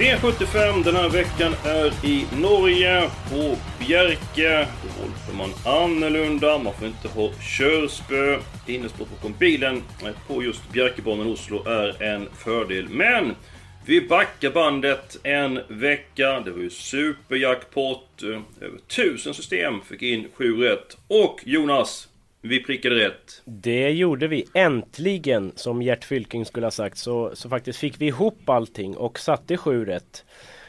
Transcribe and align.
V75 0.00 0.84
den 0.84 0.96
här 0.96 1.08
veckan 1.08 1.54
är 1.64 2.06
i 2.06 2.26
Norge, 2.40 3.10
på 3.30 3.56
Bjerke. 3.78 4.68
Då 4.82 5.02
håller 5.02 5.38
man 5.38 5.50
annorlunda, 5.64 6.58
man 6.58 6.74
får 6.74 6.86
inte 6.86 7.08
ha 7.08 7.30
körspö. 7.40 8.38
Innespår 8.66 9.06
bakom 9.06 9.34
bilen 9.38 9.82
på 10.26 10.42
just 10.42 10.72
Bjerkebanan 10.72 11.26
Oslo 11.26 11.68
är 11.68 12.02
en 12.02 12.28
fördel. 12.38 12.88
Men 12.88 13.36
vi 13.86 14.00
backar 14.00 14.50
bandet 14.50 15.16
en 15.22 15.60
vecka. 15.68 16.40
Det 16.40 16.50
var 16.50 16.62
ju 16.62 16.70
superjackpot. 16.70 18.22
Över 18.60 18.78
tusen 18.88 19.34
system 19.34 19.80
fick 19.80 20.02
in 20.02 20.28
7 20.34 20.62
rätt. 20.62 20.96
Och 21.08 21.40
Jonas, 21.44 22.08
vi 22.42 22.62
prickade 22.64 22.94
rätt. 22.94 23.42
Det 23.44 23.90
gjorde 23.90 24.28
vi 24.28 24.44
äntligen 24.54 25.52
som 25.54 25.82
Gert 25.82 26.04
Fylking 26.04 26.44
skulle 26.44 26.66
ha 26.66 26.70
sagt 26.70 26.98
så, 26.98 27.30
så 27.34 27.48
faktiskt 27.48 27.78
fick 27.78 28.00
vi 28.00 28.06
ihop 28.06 28.48
allting 28.48 28.96
och 28.96 29.18
satte 29.18 29.56
sju 29.56 29.84
rätt. 29.84 30.24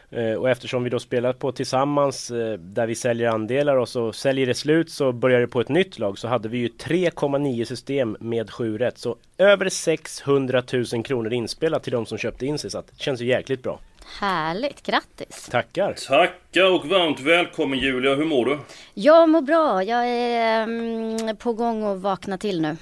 Eh, 0.09 0.33
och 0.33 0.49
eftersom 0.49 0.83
vi 0.83 0.89
då 0.89 0.99
spelat 0.99 1.39
på 1.39 1.51
tillsammans 1.51 2.31
eh, 2.31 2.53
där 2.53 2.87
vi 2.87 2.95
säljer 2.95 3.29
andelar 3.29 3.77
och 3.77 3.89
så 3.89 4.13
säljer 4.13 4.47
det 4.47 4.53
slut 4.53 4.89
så 4.89 5.11
börjar 5.11 5.39
det 5.39 5.47
på 5.47 5.61
ett 5.61 5.69
nytt 5.69 5.99
lag 5.99 6.17
så 6.17 6.27
hade 6.27 6.49
vi 6.49 6.57
ju 6.57 6.67
3,9 6.67 7.65
system 7.65 8.17
med 8.19 8.51
7 8.51 8.77
rätt. 8.77 8.97
Så 8.97 9.17
över 9.37 9.69
600 9.69 10.63
000 10.93 11.03
kronor 11.03 11.33
inspelat 11.33 11.83
till 11.83 11.93
de 11.93 12.05
som 12.05 12.17
köpte 12.17 12.45
in 12.45 12.57
sig 12.57 12.71
så 12.71 12.77
att 12.77 12.87
det 12.87 12.99
känns 12.99 13.21
ju 13.21 13.25
jäkligt 13.25 13.63
bra. 13.63 13.79
Härligt, 14.05 14.83
grattis! 14.83 15.49
Tackar! 15.51 15.93
Tackar 15.93 16.71
och 16.73 16.85
varmt 16.85 17.19
välkommen 17.19 17.79
Julia, 17.79 18.15
hur 18.15 18.25
mår 18.25 18.45
du? 18.45 18.59
Jag 18.93 19.29
mår 19.29 19.41
bra, 19.41 19.83
jag 19.83 20.07
är 20.07 20.63
mm, 20.63 21.35
på 21.37 21.53
gång 21.53 21.83
att 21.83 21.97
vakna 22.01 22.37
till 22.37 22.61
nu. 22.61 22.77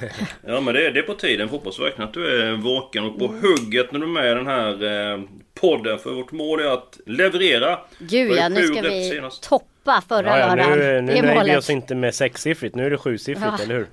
Ja 0.46 0.60
men 0.60 0.74
det 0.74 0.86
är, 0.86 0.90
det 0.90 0.98
är 1.00 1.02
på 1.02 1.14
tiden, 1.14 1.48
hoppas 1.48 1.80
verkligen 1.80 2.08
att 2.08 2.14
du 2.14 2.42
är 2.42 2.52
vaken 2.56 3.04
och 3.04 3.18
på 3.18 3.26
hugget 3.26 3.92
när 3.92 3.98
du 4.00 4.06
är 4.06 4.10
med 4.10 4.30
i 4.32 4.34
den 4.34 4.46
här 4.46 4.72
eh, 5.12 5.20
podden. 5.60 5.98
För 5.98 6.10
vårt 6.12 6.32
mål 6.32 6.60
är 6.60 6.66
att 6.66 6.98
leverera. 7.06 7.78
Gud 7.98 8.32
ja, 8.32 8.48
nu 8.48 8.66
ska 8.66 8.80
vi 8.82 9.22
toppa 9.42 10.02
förra 10.08 10.26
ja, 10.28 10.38
ja, 10.38 10.46
lördagen. 10.54 10.78
Nu, 10.78 11.00
nu 11.00 11.12
det 11.12 11.18
är 11.18 11.22
nöjer 11.22 11.22
vi 11.22 11.38
målet. 11.38 11.58
oss 11.58 11.70
inte 11.70 11.94
med 11.94 12.14
sexsiffrigt, 12.14 12.74
nu 12.74 12.86
är 12.86 12.90
det 12.90 12.98
sjusiffrigt, 12.98 13.54
Ja. 13.58 13.64
eller 13.64 13.74
hur? 13.74 13.86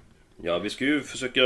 Ja, 0.43 0.59
vi 0.59 0.69
ska 0.69 0.85
ju 0.85 1.01
försöka 1.01 1.41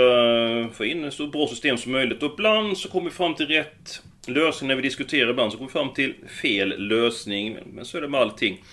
få 0.74 0.86
in 0.86 1.06
ett 1.06 1.14
så 1.14 1.28
bra 1.28 1.48
system 1.48 1.78
som 1.78 1.92
möjligt. 1.92 2.24
Och 2.24 2.32
ibland 2.34 2.78
så 2.78 2.90
kommer 2.90 3.10
vi 3.10 3.16
fram 3.16 3.36
till 3.36 3.48
rätt 3.48 4.02
lösning 4.28 4.68
när 4.68 4.76
vi 4.76 4.82
diskuterar. 4.82 5.30
Ibland 5.30 5.52
så 5.52 5.58
kommer 5.58 5.70
vi 5.70 5.74
fram 5.74 5.94
till 5.94 6.16
fel 6.42 6.88
lösning. 6.88 7.58
Men 7.66 7.86
så 7.86 7.98
är 7.98 8.02
det 8.02 8.08
med 8.08 8.22
allting. 8.22 8.64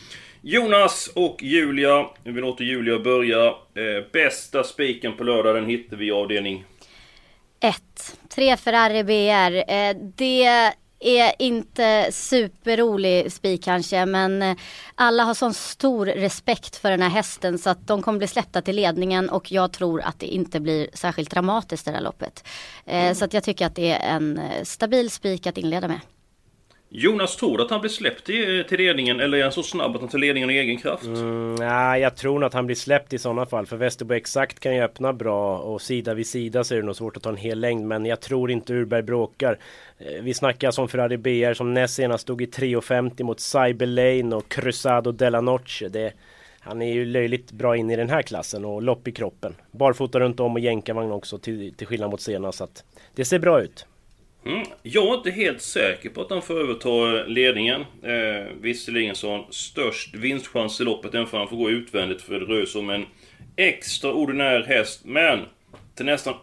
Jonas 0.40 1.10
och 1.14 1.42
Julia. 1.42 2.06
Vi 2.24 2.40
låter 2.40 2.64
Julia 2.64 2.98
börja. 2.98 3.46
Eh, 3.46 4.04
bästa 4.12 4.64
spiken 4.64 5.16
på 5.16 5.24
lördag, 5.24 5.54
den 5.54 5.66
hittar 5.66 5.96
vi 5.96 6.06
i 6.06 6.10
avdelning 6.10 6.64
Ett, 7.60 8.18
tre 8.34 8.56
Ferrari 8.56 9.04
BR. 9.04 9.72
Eh, 9.72 9.96
det 10.16 10.72
är 11.02 11.32
inte 11.38 12.08
superrolig 12.12 13.32
spik 13.32 13.64
kanske 13.64 14.06
men 14.06 14.42
eh, 14.42 14.56
alla 14.94 15.24
har 15.24 15.34
sån 15.34 15.54
stor 15.54 16.06
respekt 16.06 16.76
för 16.76 16.90
den 16.90 17.02
här 17.02 17.08
hästen 17.08 17.58
så 17.58 17.70
att 17.70 17.86
de 17.86 18.02
kommer 18.02 18.18
bli 18.18 18.28
släppta 18.28 18.62
till 18.62 18.76
ledningen 18.76 19.30
och 19.30 19.52
jag 19.52 19.72
tror 19.72 20.00
att 20.02 20.18
det 20.18 20.26
inte 20.26 20.60
blir 20.60 20.86
särskilt 20.94 21.30
dramatiskt 21.30 21.84
det 21.84 21.90
här 21.90 22.00
loppet. 22.00 22.44
Eh, 22.86 23.14
Så 23.14 23.24
att 23.24 23.34
jag 23.34 23.44
tycker 23.44 23.66
att 23.66 23.74
det 23.74 23.92
är 23.92 24.16
en 24.16 24.38
eh, 24.38 24.62
stabil 24.64 25.10
spik 25.10 25.46
att 25.46 25.58
inleda 25.58 25.88
med. 25.88 26.00
Jonas, 26.94 27.36
tror 27.36 27.58
du 27.58 27.64
att 27.64 27.70
han 27.70 27.80
blir 27.80 27.90
släppt 27.90 28.28
i- 28.30 28.64
till 28.68 28.78
ledningen? 28.78 29.20
Eller 29.20 29.38
är 29.38 29.42
han 29.42 29.52
så 29.52 29.62
snabb 29.62 29.94
att 29.94 30.00
han 30.00 30.08
tar 30.10 30.18
ledningen 30.18 30.48
av 30.48 30.54
egen 30.54 30.78
kraft? 30.78 31.04
Mm, 31.04 31.54
nej, 31.54 32.00
jag 32.00 32.16
tror 32.16 32.34
nog 32.38 32.44
att 32.46 32.54
han 32.54 32.66
blir 32.66 32.76
släppt 32.76 33.12
i 33.12 33.18
sådana 33.18 33.46
fall. 33.46 33.66
För 33.66 33.76
Västerbo 33.76 34.14
Exakt 34.14 34.60
kan 34.60 34.74
ju 34.76 34.82
öppna 34.82 35.12
bra 35.12 35.58
och 35.58 35.82
sida 35.82 36.14
vid 36.14 36.26
sida 36.26 36.64
så 36.64 36.74
är 36.74 36.78
det 36.78 36.84
nog 36.84 36.96
svårt 36.96 37.16
att 37.16 37.22
ta 37.22 37.30
en 37.30 37.36
hel 37.36 37.60
längd. 37.60 37.86
Men 37.86 38.06
jag 38.06 38.20
tror 38.20 38.50
inte 38.50 38.72
Urberg 38.74 39.02
bråkar. 39.02 39.58
Eh, 39.98 40.22
vi 40.22 40.34
snackar 40.34 40.70
som 40.70 40.88
Ferrari 40.88 41.16
BR 41.16 41.54
som 41.54 41.74
näst 41.74 41.94
senast 41.94 42.22
stod 42.22 42.42
i 42.42 42.46
3.50 42.46 43.22
mot 43.22 43.40
Cyber 43.40 43.86
Lane 43.86 44.36
och 44.36 44.48
Cruzado 44.48 45.12
Della 45.12 45.40
Noche. 45.40 45.88
Det, 45.88 46.12
han 46.60 46.82
är 46.82 46.92
ju 46.92 47.04
löjligt 47.04 47.52
bra 47.52 47.76
in 47.76 47.90
i 47.90 47.96
den 47.96 48.10
här 48.10 48.22
klassen 48.22 48.64
och 48.64 48.82
lopp 48.82 49.08
i 49.08 49.12
kroppen. 49.12 49.54
Barfota 49.70 50.20
runt 50.20 50.40
om 50.40 50.52
och 50.52 50.60
jänkarvagn 50.60 51.12
också 51.12 51.38
till, 51.38 51.74
till 51.74 51.86
skillnad 51.86 52.10
mot 52.10 52.20
senast. 52.20 52.58
Så 52.58 52.64
att 52.64 52.84
det 53.14 53.24
ser 53.24 53.38
bra 53.38 53.62
ut. 53.62 53.86
Mm. 54.46 54.62
Jag 54.82 55.06
är 55.08 55.14
inte 55.14 55.30
helt 55.30 55.62
säker 55.62 56.08
på 56.10 56.20
att 56.20 56.30
han 56.30 56.42
får 56.42 56.60
överta 56.60 57.24
ledningen. 57.26 57.80
Eh, 57.80 58.46
visserligen 58.60 59.14
så 59.14 59.30
har 59.30 59.36
han 59.36 59.52
störst 59.52 60.14
vinstchans 60.14 60.80
i 60.80 60.84
loppet, 60.84 61.14
även 61.14 61.26
för 61.26 61.38
han 61.38 61.48
får 61.48 61.56
gå 61.56 61.70
utvändigt 61.70 62.22
för 62.22 62.40
det 62.40 62.46
rör 62.46 62.66
sig 62.66 62.78
om 62.78 62.90
en 62.90 63.06
extraordinär 63.56 64.62
häst. 64.62 65.00
Men 65.04 65.40
till 65.96 66.06
nästan 66.06 66.34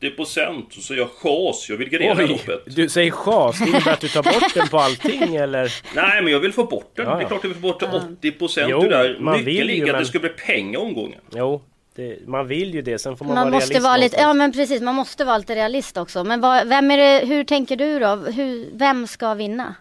80% 0.00 0.62
så 0.70 0.80
säger 0.80 1.00
jag 1.00 1.10
chas. 1.10 1.66
Jag 1.68 1.76
vill 1.76 1.88
gardera 1.88 2.14
här 2.14 2.26
loppet. 2.26 2.76
du 2.76 2.88
säger 2.88 3.10
chas. 3.10 3.58
Det 3.58 3.68
innebär 3.68 3.92
att 3.92 4.00
du 4.00 4.08
tar 4.08 4.22
bort 4.22 4.54
den 4.54 4.68
på 4.68 4.78
allting 4.78 5.34
eller? 5.36 5.72
Nej, 5.96 6.22
men 6.22 6.32
jag 6.32 6.40
vill 6.40 6.52
få 6.52 6.64
bort 6.64 6.92
den. 6.96 7.06
Ja, 7.06 7.12
ja. 7.12 7.18
Det 7.18 7.24
är 7.24 7.28
klart 7.28 7.40
jag 7.42 7.48
vill 7.48 7.58
få 7.60 7.62
bort 7.68 7.78
till 7.78 8.30
80%. 8.32 8.66
Jo, 8.70 8.80
det 8.80 8.88
där. 8.88 9.04
ju, 9.50 9.64
ligger 9.64 9.84
att 9.84 9.92
men- 9.92 10.00
det 10.00 10.06
ska 10.06 10.18
bli 10.18 10.28
pengar 10.28 10.80
omgången. 10.80 11.20
Jo, 11.34 11.62
det, 11.96 12.18
man 12.26 12.46
vill 12.48 12.74
ju 12.74 12.82
det. 12.82 12.98
Sen 12.98 13.16
får 13.16 13.24
man, 13.24 13.34
Man 13.34 13.44
vara 13.44 13.54
måste 13.54 13.70
realist 13.74 13.84
vara 13.84 13.96
lite, 13.96 14.16
ja 14.20 14.34
men 14.34 14.52
precis, 14.52 14.82
man 14.82 14.94
måste 14.94 15.24
vara 15.24 15.38
lite 15.38 15.54
realist 15.54 15.96
också. 15.96 16.24
Men 16.24 16.40
vad, 16.40 16.68
vem 16.68 16.90
är 16.90 16.96
det, 16.96 17.26
hur 17.26 17.44
tänker 17.44 17.76
du 17.76 17.98
då? 17.98 18.16
Hur, 18.16 18.68
vem 18.72 19.06
ska 19.06 19.34
vinna? 19.34 19.74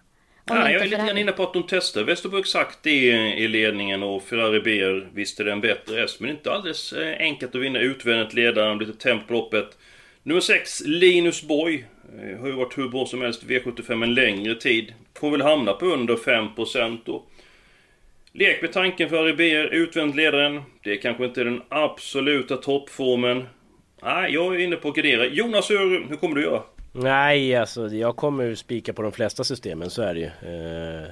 Inte 0.52 0.62
jag 0.62 0.72
är 0.82 0.86
lite 0.86 1.06
grann 1.06 1.18
inne 1.18 1.32
på 1.32 1.44
att 1.44 1.54
de 1.54 1.64
testar 1.68 2.04
Västerbo 2.04 2.38
exakt 2.38 2.88
i, 2.88 3.08
i 3.10 3.48
ledningen 3.48 4.04
och 4.04 4.24
Ferrari 4.24 4.60
BR 4.60 5.10
visst 5.16 5.40
är 5.40 5.44
det 5.46 5.52
en 5.52 5.62
bättre 5.62 5.96
häst 6.00 6.20
men 6.20 6.30
inte 6.30 6.52
alldeles 6.52 6.94
eh, 6.94 7.16
enkelt 7.20 7.56
att 7.56 7.62
vinna 7.62 7.80
utvändigt 7.80 8.34
ledaren, 8.34 8.78
lite 8.78 8.94
tempo 8.94 9.28
på 9.28 9.34
loppet. 9.34 9.78
Nummer 10.24 10.42
6, 10.42 10.82
Linus 10.86 11.44
Borg. 11.44 11.86
eh, 12.22 12.40
Har 12.40 12.48
ju 12.48 12.54
varit 12.54 12.78
hur 12.78 12.90
bra 12.90 13.06
som 13.06 13.22
helst 13.22 13.44
i 13.44 13.46
V75 13.46 14.04
en 14.04 14.14
längre 14.14 14.56
tid. 14.56 14.94
Får 15.20 15.32
väl 15.32 15.42
hamna 15.42 15.74
på 15.74 15.86
under 15.86 16.16
5% 16.16 16.98
då. 17.06 17.24
Lek 18.36 18.62
med 18.62 18.74
tanken 18.74 19.10
Ferrari 19.10 19.34
BR, 19.34 19.74
utvänt 19.74 20.16
ledaren. 20.16 20.62
Det 20.84 20.98
kanske 20.98 21.26
inte 21.26 21.42
är 21.42 21.46
den 21.46 21.62
absoluta 21.70 22.58
toppformen. 22.58 23.48
Nej, 24.04 24.34
jag 24.34 24.56
är 24.56 24.60
inne 24.60 24.76
på 24.76 24.92
gardera. 24.92 25.26
Jonas, 25.26 25.70
hur, 25.70 26.08
hur 26.10 26.16
kommer 26.16 26.36
du 26.36 26.42
göra? 26.42 26.62
Nej, 26.92 27.56
alltså 27.56 27.88
jag 27.88 28.16
kommer 28.16 28.56
spika 28.56 28.94
på 28.94 29.02
de 29.02 29.12
flesta 29.12 29.44
systemen, 29.44 29.90
så 29.90 30.02
är 30.02 30.14
det 30.14 30.20
ju. 30.20 30.26
Eh, 30.26 31.10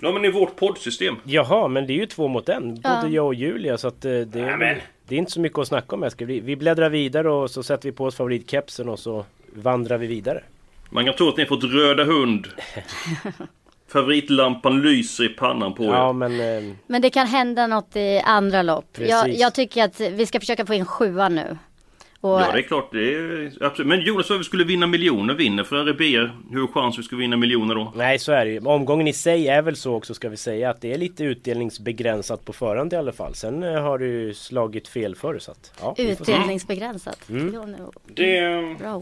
Ja, 0.00 0.12
men 0.12 0.24
i 0.24 0.30
vårt 0.30 0.56
poddsystem. 0.56 1.16
jaha, 1.24 1.68
men 1.68 1.86
det 1.86 1.92
är 1.92 1.94
ju 1.98 2.06
två 2.06 2.28
mot 2.28 2.48
en. 2.48 2.80
Ja. 2.84 3.00
Både 3.02 3.14
jag 3.14 3.26
och 3.26 3.34
Julia, 3.34 3.78
så 3.78 3.88
att 3.88 4.04
eh, 4.04 4.10
det, 4.10 4.40
är, 4.40 4.82
det 5.08 5.14
är 5.14 5.18
inte 5.18 5.30
så 5.32 5.40
mycket 5.40 5.58
att 5.58 5.68
snacka 5.68 5.96
om. 5.96 6.02
Eskil. 6.02 6.26
Vi, 6.26 6.40
vi 6.40 6.56
bläddrar 6.56 6.90
vidare 6.90 7.30
och 7.30 7.50
så 7.50 7.62
sätter 7.62 7.88
vi 7.88 7.92
på 7.92 8.04
oss 8.04 8.16
favoritkepsen 8.16 8.88
och 8.88 8.98
så 8.98 9.24
vandrar 9.54 9.98
vi 9.98 10.06
vidare. 10.06 10.42
Man 10.90 11.04
kan 11.04 11.14
tro 11.14 11.28
att 11.28 11.36
ni 11.36 11.42
har 11.42 11.48
fått 11.48 11.64
röda 11.64 12.04
hund. 12.04 12.46
Favoritlampan 13.92 14.82
lyser 14.82 15.24
i 15.24 15.28
pannan 15.28 15.74
på 15.74 15.84
er. 15.84 15.88
Ja, 15.88 16.12
men... 16.12 16.40
Eh, 16.40 16.74
Men 16.86 17.02
det 17.02 17.10
kan 17.10 17.26
hända 17.26 17.66
något 17.66 17.96
i 17.96 18.20
andra 18.24 18.62
lopp. 18.62 18.98
Jag, 18.98 19.24
Precis. 19.24 19.40
jag 19.40 19.54
tycker 19.54 19.84
att 19.84 20.00
vi 20.00 20.26
ska 20.26 20.40
försöka 20.40 20.66
få 20.66 20.74
in 20.74 20.84
sjua 20.86 21.28
nu. 21.28 21.58
Och, 22.20 22.40
Ja, 22.40 22.52
det 22.52 22.58
är 22.58 22.62
klart. 22.62 22.88
Det 22.92 23.14
är 23.14 23.52
absolut. 23.60 23.88
Men 23.88 24.00
Jonas, 24.00 24.30
vad 24.30 24.38
vi 24.38 24.44
skulle 24.44 24.64
vinna 24.64 24.86
miljoner 24.86 25.34
vinner 25.34 25.64
för 25.64 25.92
BR. 25.92 26.52
Hur 26.54 26.66
chans 26.66 26.98
vi 26.98 27.02
skulle 27.02 27.20
vinna 27.20 27.36
miljoner 27.36 27.74
då? 27.74 27.92
nej, 27.96 28.18
så 28.18 28.32
är 28.32 28.44
det 28.44 28.50
ju. 28.50 28.60
Omgången 28.60 29.08
i 29.08 29.12
sig 29.12 29.48
är 29.48 29.62
väl 29.62 29.76
så 29.76 29.94
också, 29.94 30.14
ska 30.14 30.28
vi 30.28 30.36
säga, 30.36 30.70
att 30.70 30.80
det 30.80 30.92
är 30.92 30.98
lite 30.98 31.24
utdelningsbegränsat 31.24 32.44
på 32.44 32.52
förhand 32.52 32.92
i 32.92 32.96
alla 32.96 33.12
fall. 33.12 33.34
Sen 33.34 33.62
eh, 33.62 33.82
har 33.82 33.98
du 33.98 34.34
slagit 34.34 34.88
fel 34.88 35.14
förr, 35.14 35.38
så 35.38 35.50
att... 35.50 35.72
Ja. 35.80 35.94
Utdelningsbegränsat. 35.98 37.28
Mm. 37.28 37.56
Det, 38.06 38.40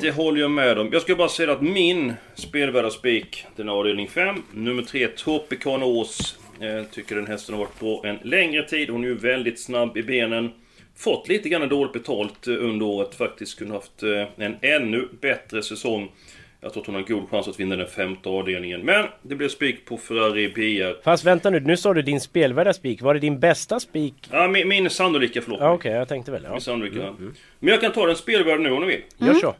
det 0.00 0.10
håller 0.10 0.40
jag 0.40 0.50
med 0.50 0.78
om. 0.78 0.88
Jag 0.92 1.02
ska 1.02 1.16
bara 1.16 1.28
säga 1.28 1.52
att 1.52 1.62
min 1.62 2.12
spelvärda 2.34 2.90
spik, 2.90 3.46
den 3.56 3.68
är 3.68 3.72
avdelning 3.72 4.08
5. 4.08 4.42
Nummer 4.52 4.82
3, 4.82 5.08
Tropicana 5.08 5.86
Ås. 5.86 6.38
Jag 6.58 6.90
tycker 6.90 7.14
den 7.16 7.26
hästen 7.26 7.54
har 7.54 7.62
varit 7.62 7.80
bra 7.80 8.00
en 8.04 8.18
längre 8.22 8.62
tid. 8.62 8.90
Hon 8.90 9.04
är 9.04 9.08
ju 9.08 9.14
väldigt 9.14 9.60
snabb 9.60 9.96
i 9.96 10.02
benen. 10.02 10.50
Fått 10.96 11.28
lite 11.28 11.48
grann 11.48 11.68
dåligt 11.68 11.92
betalt 11.92 12.46
eh, 12.46 12.54
under 12.54 12.86
året. 12.86 13.14
Faktiskt 13.14 13.58
kunde 13.58 13.74
haft 13.74 14.02
eh, 14.02 14.44
en 14.44 14.56
ännu 14.60 15.08
bättre 15.20 15.62
säsong. 15.62 16.12
Jag 16.60 16.72
tror 16.72 16.82
att 16.82 16.86
hon 16.86 16.94
har 16.94 17.02
en 17.02 17.08
god 17.08 17.30
chans 17.30 17.48
att 17.48 17.60
vinna 17.60 17.76
den 17.76 17.86
femte 17.86 18.28
avdelningen. 18.28 18.80
Men 18.80 19.06
det 19.22 19.34
blev 19.34 19.48
spik 19.48 19.84
på 19.84 19.96
Ferrari 19.96 20.48
BR. 20.48 21.02
Fast 21.02 21.24
vänta 21.24 21.50
nu, 21.50 21.60
nu 21.60 21.76
sa 21.76 21.94
du 21.94 22.02
din 22.02 22.20
spelvärda 22.20 22.72
spik. 22.72 23.02
Var 23.02 23.14
det 23.14 23.20
din 23.20 23.40
bästa 23.40 23.80
spik? 23.80 24.14
Ja, 24.30 24.48
min, 24.48 24.68
min 24.68 24.90
sannolika 24.90 25.42
förlåt. 25.42 25.60
Ja, 25.60 25.72
Okej, 25.72 25.92
jag 25.92 26.08
tänkte 26.08 26.32
väl. 26.32 26.42
Ja. 26.44 26.50
Min 26.50 26.60
sannolika. 26.60 27.14
Men 27.58 27.68
jag 27.68 27.80
kan 27.80 27.92
ta 27.92 28.06
den 28.06 28.16
spelvärda 28.16 28.58
nu 28.62 28.70
om 28.70 28.80
ni 28.80 28.86
vill. 28.86 29.02
Gör 29.26 29.34
så. 29.34 29.54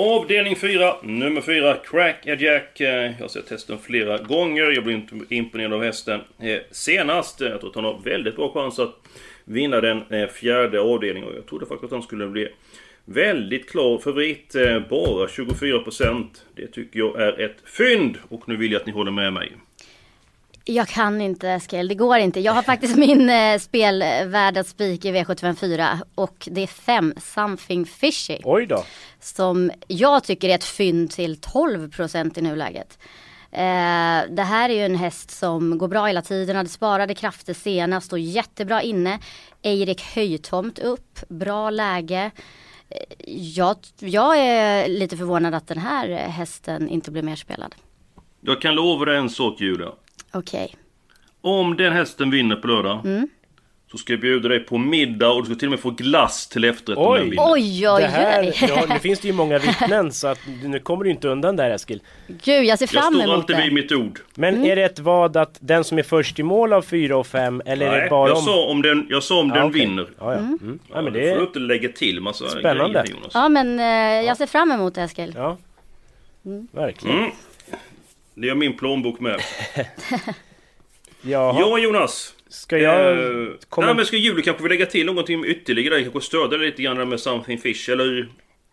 Avdelning 0.00 0.56
4, 0.56 0.96
nummer 1.02 1.40
4, 1.40 1.76
Crack 1.76 2.26
a 2.26 2.34
Jack. 2.34 2.80
Eh, 2.80 2.88
jag 2.88 3.14
har 3.20 3.28
sett 3.28 3.50
hästen 3.50 3.78
flera 3.78 4.18
gånger. 4.18 4.62
Jag 4.62 4.84
blev 4.84 4.96
inte 4.96 5.34
imponerad 5.34 5.72
av 5.72 5.82
hästen 5.82 6.20
eh, 6.38 6.58
senast. 6.70 7.40
Eh, 7.40 7.48
jag 7.48 7.60
tror 7.60 7.70
att 7.70 7.76
han 7.76 7.84
har 7.84 8.00
väldigt 8.04 8.36
bra 8.36 8.52
chans 8.52 8.78
att 8.78 8.94
vinna 9.44 9.80
den 9.80 10.28
fjärde 10.28 10.80
avdelningen. 10.80 11.28
Och 11.28 11.34
jag 11.34 11.46
trodde 11.46 11.66
faktiskt 11.66 11.84
att 11.84 11.90
han 11.90 12.02
skulle 12.02 12.26
bli 12.26 12.48
väldigt 13.04 13.70
klar 13.70 13.98
favorit. 13.98 14.52
Bara 14.90 15.26
24%. 15.26 16.26
Det 16.56 16.66
tycker 16.66 16.98
jag 16.98 17.20
är 17.20 17.40
ett 17.40 17.56
fynd. 17.64 18.18
Och 18.28 18.48
nu 18.48 18.56
vill 18.56 18.72
jag 18.72 18.80
att 18.80 18.86
ni 18.86 18.92
håller 18.92 19.12
med 19.12 19.32
mig. 19.32 19.52
Jag 20.64 20.88
kan 20.88 21.20
inte 21.20 21.48
Eskil, 21.48 21.88
det 21.88 21.94
går 21.94 22.18
inte. 22.18 22.40
Jag 22.40 22.52
har 22.52 22.62
faktiskt 22.62 22.96
min 23.06 23.30
eh, 23.30 23.58
spelvärda 23.58 24.64
spik 24.64 25.04
i 25.04 25.12
V754 25.12 25.98
och 26.14 26.48
det 26.50 26.60
är 26.60 26.66
fem 26.66 27.14
Something 27.20 27.86
Fishy. 27.86 28.38
Oj 28.44 28.66
då. 28.66 28.84
Som 29.20 29.70
jag 29.88 30.24
tycker 30.24 30.48
är 30.48 30.54
ett 30.54 30.64
fynd 30.64 31.10
till 31.10 31.36
12% 31.36 32.38
i 32.38 32.42
nuläget. 32.42 32.98
Eh, 33.52 34.34
det 34.36 34.42
här 34.42 34.68
är 34.68 34.74
ju 34.74 34.84
en 34.84 34.96
häst 34.96 35.30
som 35.30 35.78
går 35.78 35.88
bra 35.88 36.06
hela 36.06 36.22
tiden, 36.22 36.56
hade 36.56 36.68
sparade 36.68 37.14
krafter 37.14 37.54
senast 37.54 38.12
och 38.12 38.18
jättebra 38.18 38.82
inne. 38.82 39.18
Eirik 39.62 40.02
Höjtomt 40.02 40.78
upp, 40.78 41.18
bra 41.28 41.70
läge. 41.70 42.30
Eh, 42.88 42.96
Jag, 43.56 43.76
jag 43.98 44.38
är 44.38 44.88
lite 44.88 45.16
förvånad 45.16 45.54
att 45.54 45.66
den 45.68 45.78
här 45.78 46.08
hästen 46.08 46.88
inte 46.88 47.10
blir 47.10 47.22
mer 47.22 47.36
spelad. 47.36 47.74
Jag 48.40 48.60
kan 48.60 48.74
lova 48.74 49.04
dig 49.04 49.18
en 49.18 49.30
sak 49.30 49.60
Julia. 49.60 49.88
Okej. 50.32 50.74
Om 51.40 51.76
den 51.76 51.92
hästen 51.92 52.30
vinner 52.30 52.56
på 52.56 52.66
lördag. 52.66 53.00
Så 53.92 53.98
ska 53.98 54.12
jag 54.12 54.20
bjuda 54.20 54.48
dig 54.48 54.60
på 54.60 54.78
middag 54.78 55.28
och 55.30 55.40
du 55.42 55.46
ska 55.46 55.54
till 55.54 55.68
och 55.68 55.70
med 55.70 55.80
få 55.80 55.90
glass 55.90 56.48
till 56.48 56.64
efterrätt 56.64 56.98
om 56.98 57.06
Oj. 57.12 57.18
den 57.20 57.30
vinner. 57.30 57.44
Oj, 57.52 57.88
oj, 57.88 58.02
Det 58.02 58.08
här, 58.08 58.42
oj. 58.44 58.54
ja, 58.68 58.84
nu 58.88 58.98
finns 58.98 59.20
det 59.20 59.28
ju 59.28 59.34
många 59.34 59.58
vittnen 59.58 60.12
så 60.12 60.26
att 60.28 60.38
nu 60.64 60.78
kommer 60.78 61.04
du 61.04 61.10
inte 61.10 61.28
undan 61.28 61.56
där 61.56 61.70
Eskil. 61.70 62.02
Gud, 62.28 62.64
jag 62.64 62.78
ser 62.78 62.84
Jag 62.86 62.90
fram 62.90 63.14
står 63.14 63.22
emot 63.24 63.34
alltid 63.34 63.56
det. 63.56 63.62
vid 63.62 63.72
mitt 63.72 63.92
ord. 63.92 64.18
Men 64.34 64.64
är 64.64 64.76
det 64.76 64.82
ett 64.82 64.98
vad 64.98 65.36
att 65.36 65.58
den 65.60 65.84
som 65.84 65.98
är 65.98 66.02
först 66.02 66.38
i 66.38 66.42
mål 66.42 66.72
av 66.72 66.82
4 66.82 67.16
och 67.16 67.26
5 67.26 67.62
eller 67.66 67.86
är 67.86 67.90
Nej, 67.90 68.00
det 68.04 68.10
bara 68.10 68.28
jag 68.28 68.36
om... 68.38 68.42
sa 68.44 68.66
om 68.66 68.82
den, 68.82 69.06
jag 69.10 69.22
sa 69.22 69.40
om 69.40 69.48
Ja, 69.48 69.54
den 69.54 69.64
okej. 69.68 69.80
vinner. 69.80 70.06
Ja, 70.18 70.32
ja. 70.32 70.38
Mm. 70.38 70.78
ja 70.94 71.02
men 71.02 71.12
det 71.12 71.20
det 71.20 71.28
får 71.30 71.36
du 71.36 71.42
är... 71.42 71.46
inte 71.46 71.58
lägga 71.58 71.88
till 71.88 72.20
massa 72.20 72.48
Spännande. 72.48 73.00
grejer 73.02 73.14
Jonas. 73.16 73.30
Ja, 73.34 73.48
men 73.48 73.78
eh, 73.80 74.26
jag 74.26 74.36
ser 74.36 74.46
fram 74.46 74.70
emot 74.72 74.94
det 74.94 75.02
Eskil. 75.02 75.32
Ja. 75.36 75.56
Verkligen. 76.72 77.30
Mm. 78.40 78.42
Det 78.42 78.46
gör 78.46 78.54
min 78.54 78.76
plånbok 78.76 79.20
med. 79.20 79.40
Jaha. 81.22 81.56
Ja 81.60 81.78
Jonas! 81.78 82.34
Ska 82.48 82.78
jag... 82.78 83.10
Eh, 83.18 83.48
komma- 83.68 83.86
Nej 83.86 83.94
men 83.96 84.06
ska 84.06 84.16
Julie 84.16 84.42
kanske 84.42 84.62
vill 84.62 84.72
lägga 84.72 84.86
till 84.86 85.06
någonting 85.06 85.44
ytterligare? 85.44 86.02
Kanske 86.02 86.20
stödja 86.20 86.58
dig 86.58 86.66
lite 86.66 86.82
grann 86.82 87.08
med 87.08 87.20
Something 87.20 87.58
Fish 87.58 87.90
eller? 87.90 88.28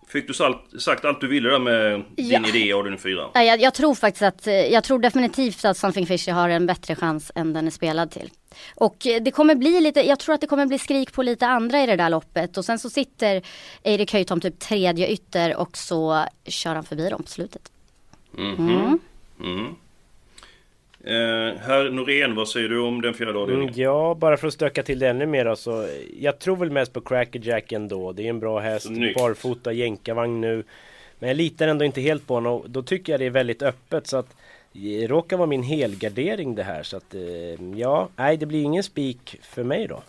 Fick 0.10 0.28
du 0.28 0.34
salt, 0.34 0.58
sagt 0.80 1.06
allt 1.06 1.22
du 1.22 1.28
ville 1.28 1.50
där 1.50 1.60
med 1.60 2.04
din 2.16 2.32
Ja. 2.32 2.48
idé 2.50 2.74
av 2.74 2.84
den 2.84 2.98
fyra? 2.98 3.30
Ja, 3.34 3.44
Jag, 3.44 3.62
jag 3.62 3.74
tror 3.74 3.96
faktiskt 3.96 4.22
att, 4.24 4.48
eh, 4.48 4.54
jag 4.54 4.84
tror 4.84 5.00
definitivt 5.00 5.66
att 5.66 5.78
Something 5.78 6.06
Fishy 6.08 6.32
har 6.32 6.50
en 6.50 6.66
bättre 6.66 6.96
chans 6.96 7.32
än 7.36 7.54
den 7.54 7.68
är 7.68 7.72
spelad 7.72 8.12
till. 8.12 8.30
Och 8.76 9.08
eh, 9.08 9.22
det 9.24 9.32
kommer 9.32 9.56
bli 9.56 9.82
lite, 9.82 10.08
jag 10.08 10.20
tror 10.20 10.36
att 10.36 10.42
det 10.42 10.48
kommer 10.48 10.66
bli 10.66 10.80
skrik 10.80 11.14
på 11.14 11.24
lite 11.24 11.48
andra 11.48 11.84
i 11.84 11.86
det 11.86 11.96
där 11.96 12.10
loppet 12.10 12.58
och 12.58 12.66
sen 12.66 12.80
så 12.80 12.90
sitter 12.90 13.42
Eirik 13.84 14.14
Höjtom 14.14 14.42
typ 14.42 14.60
tredje 14.60 15.08
ytter 15.12 15.56
och 15.58 15.78
så 15.78 16.26
kör 16.46 16.76
han 16.76 16.84
förbi 16.84 17.10
dem 17.10 17.24
på 17.24 17.30
slutet. 17.30 17.62
Mhm. 18.32 18.70
Mm. 18.70 19.00
Eh, 21.04 21.58
herr 21.60 21.90
Norén, 21.90 22.36
vad 22.36 22.50
säger 22.50 22.70
du 22.70 22.80
om 22.80 23.02
den 23.02 23.14
fjärde 23.14 23.32
Mm, 23.32 23.42
avdelningen? 23.44 23.74
ja, 23.78 24.18
bara 24.20 24.38
för 24.38 24.48
att 24.48 24.54
stöka 24.54 24.84
till 24.84 25.00
det 25.00 25.08
ännu 25.10 25.26
mer 25.26 25.56
så 25.56 25.88
Jag 26.20 26.40
tror 26.40 26.56
väl 26.56 26.72
mest 26.72 26.94
på 26.94 27.02
Cracker 27.02 27.40
Jack 27.44 27.72
ändå. 27.72 28.12
Det 28.12 28.24
är 28.26 28.30
en 28.30 28.40
bra 28.40 28.60
häst. 28.60 28.86
Snyggt. 28.88 29.20
Barfota, 29.20 29.72
jänkarvagn 29.74 30.42
nu. 30.42 30.64
Men 31.20 31.28
jag 31.30 31.38
litar 31.38 31.68
ändå 31.68 31.86
inte 31.86 32.02
helt 32.02 32.28
på 32.28 32.34
honom 32.34 32.62
och 32.62 32.70
då 32.70 32.82
tycker 32.84 33.14
jag 33.14 33.20
det 33.20 33.26
är 33.26 33.30
väldigt 33.30 33.62
öppet 33.62 34.08
så 34.08 34.18
att 34.18 34.36
det 34.72 35.08
råkar 35.08 35.38
vara 35.38 35.48
min 35.48 35.64
helgardering 35.64 36.56
det 36.56 36.64
här 36.64 36.84
så 36.84 36.98
att 36.98 37.14
eh, 37.16 37.22
ja, 37.76 38.10
nej 38.16 38.38
det 38.38 38.46
blir 38.46 38.64
ingen 38.64 38.84
spik 38.84 39.36
för 39.42 39.64
mig 39.64 39.88
då. 39.88 40.02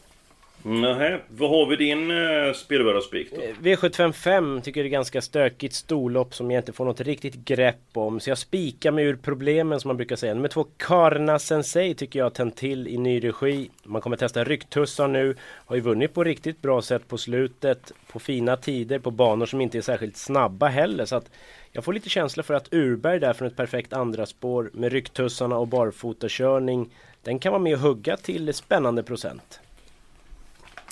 Nej, 0.62 1.20
vad 1.28 1.50
har 1.50 1.66
vi 1.66 1.76
din 1.76 2.10
eh, 2.10 2.52
spelvärda 2.54 3.00
spik 3.00 3.30
då? 3.30 3.42
Eh, 3.42 3.54
V755 3.60 4.60
tycker 4.60 4.80
jag 4.80 4.86
är 4.86 4.90
ganska 4.90 5.22
stökigt 5.22 5.74
storlopp 5.74 6.34
som 6.34 6.50
jag 6.50 6.60
inte 6.60 6.72
får 6.72 6.84
något 6.84 7.00
riktigt 7.00 7.34
grepp 7.34 7.76
om. 7.92 8.20
Så 8.20 8.30
jag 8.30 8.38
spikar 8.38 8.90
mig 8.90 9.04
ur 9.04 9.16
problemen 9.16 9.80
som 9.80 9.88
man 9.88 9.96
brukar 9.96 10.16
säga. 10.16 10.34
Nummer 10.34 10.48
två, 10.48 10.66
Karna 10.76 11.38
Sensei 11.38 11.94
tycker 11.94 12.18
jag 12.18 12.24
har 12.26 12.30
tänt 12.30 12.56
till 12.56 12.88
i 12.88 12.98
ny 12.98 13.20
regi. 13.20 13.70
Man 13.84 14.02
kommer 14.02 14.16
testa 14.16 14.44
rycktussar 14.44 15.08
nu. 15.08 15.36
Har 15.40 15.76
ju 15.76 15.82
vunnit 15.82 16.14
på 16.14 16.24
riktigt 16.24 16.62
bra 16.62 16.82
sätt 16.82 17.08
på 17.08 17.18
slutet. 17.18 17.92
På 18.12 18.18
fina 18.18 18.56
tider, 18.56 18.98
på 18.98 19.10
banor 19.10 19.46
som 19.46 19.60
inte 19.60 19.78
är 19.78 19.82
särskilt 19.82 20.16
snabba 20.16 20.66
heller. 20.66 21.04
Så 21.04 21.16
att 21.16 21.30
jag 21.72 21.84
får 21.84 21.92
lite 21.92 22.08
känsla 22.08 22.42
för 22.42 22.54
att 22.54 22.74
Urberg 22.74 23.20
där 23.20 23.32
från 23.32 23.48
ett 23.48 23.56
perfekt 23.56 23.92
andra 23.92 24.26
spår 24.26 24.70
med 24.72 24.92
rycktussarna 24.92 25.58
och 25.58 25.68
barfotakörning. 25.68 26.90
Den 27.22 27.38
kan 27.38 27.52
vara 27.52 27.62
med 27.62 27.74
och 27.74 27.80
hugga 27.80 28.16
till 28.16 28.54
spännande 28.54 29.02
procent. 29.02 29.60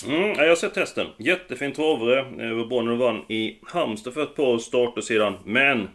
Mm, 0.06 0.22
ja, 0.30 0.42
jag 0.42 0.48
har 0.48 0.56
sett 0.56 0.74
testen. 0.74 1.06
Jättefin 1.16 1.72
travare. 1.72 2.18
Eh, 2.20 2.66
Bonnen 2.68 2.98
vann 2.98 3.24
i 3.28 3.58
Halmstad 3.62 4.14
för 4.14 4.22
ett 4.22 4.36
par 4.36 4.58
starter 4.58 5.00
sedan. 5.00 5.34
Men 5.44 5.88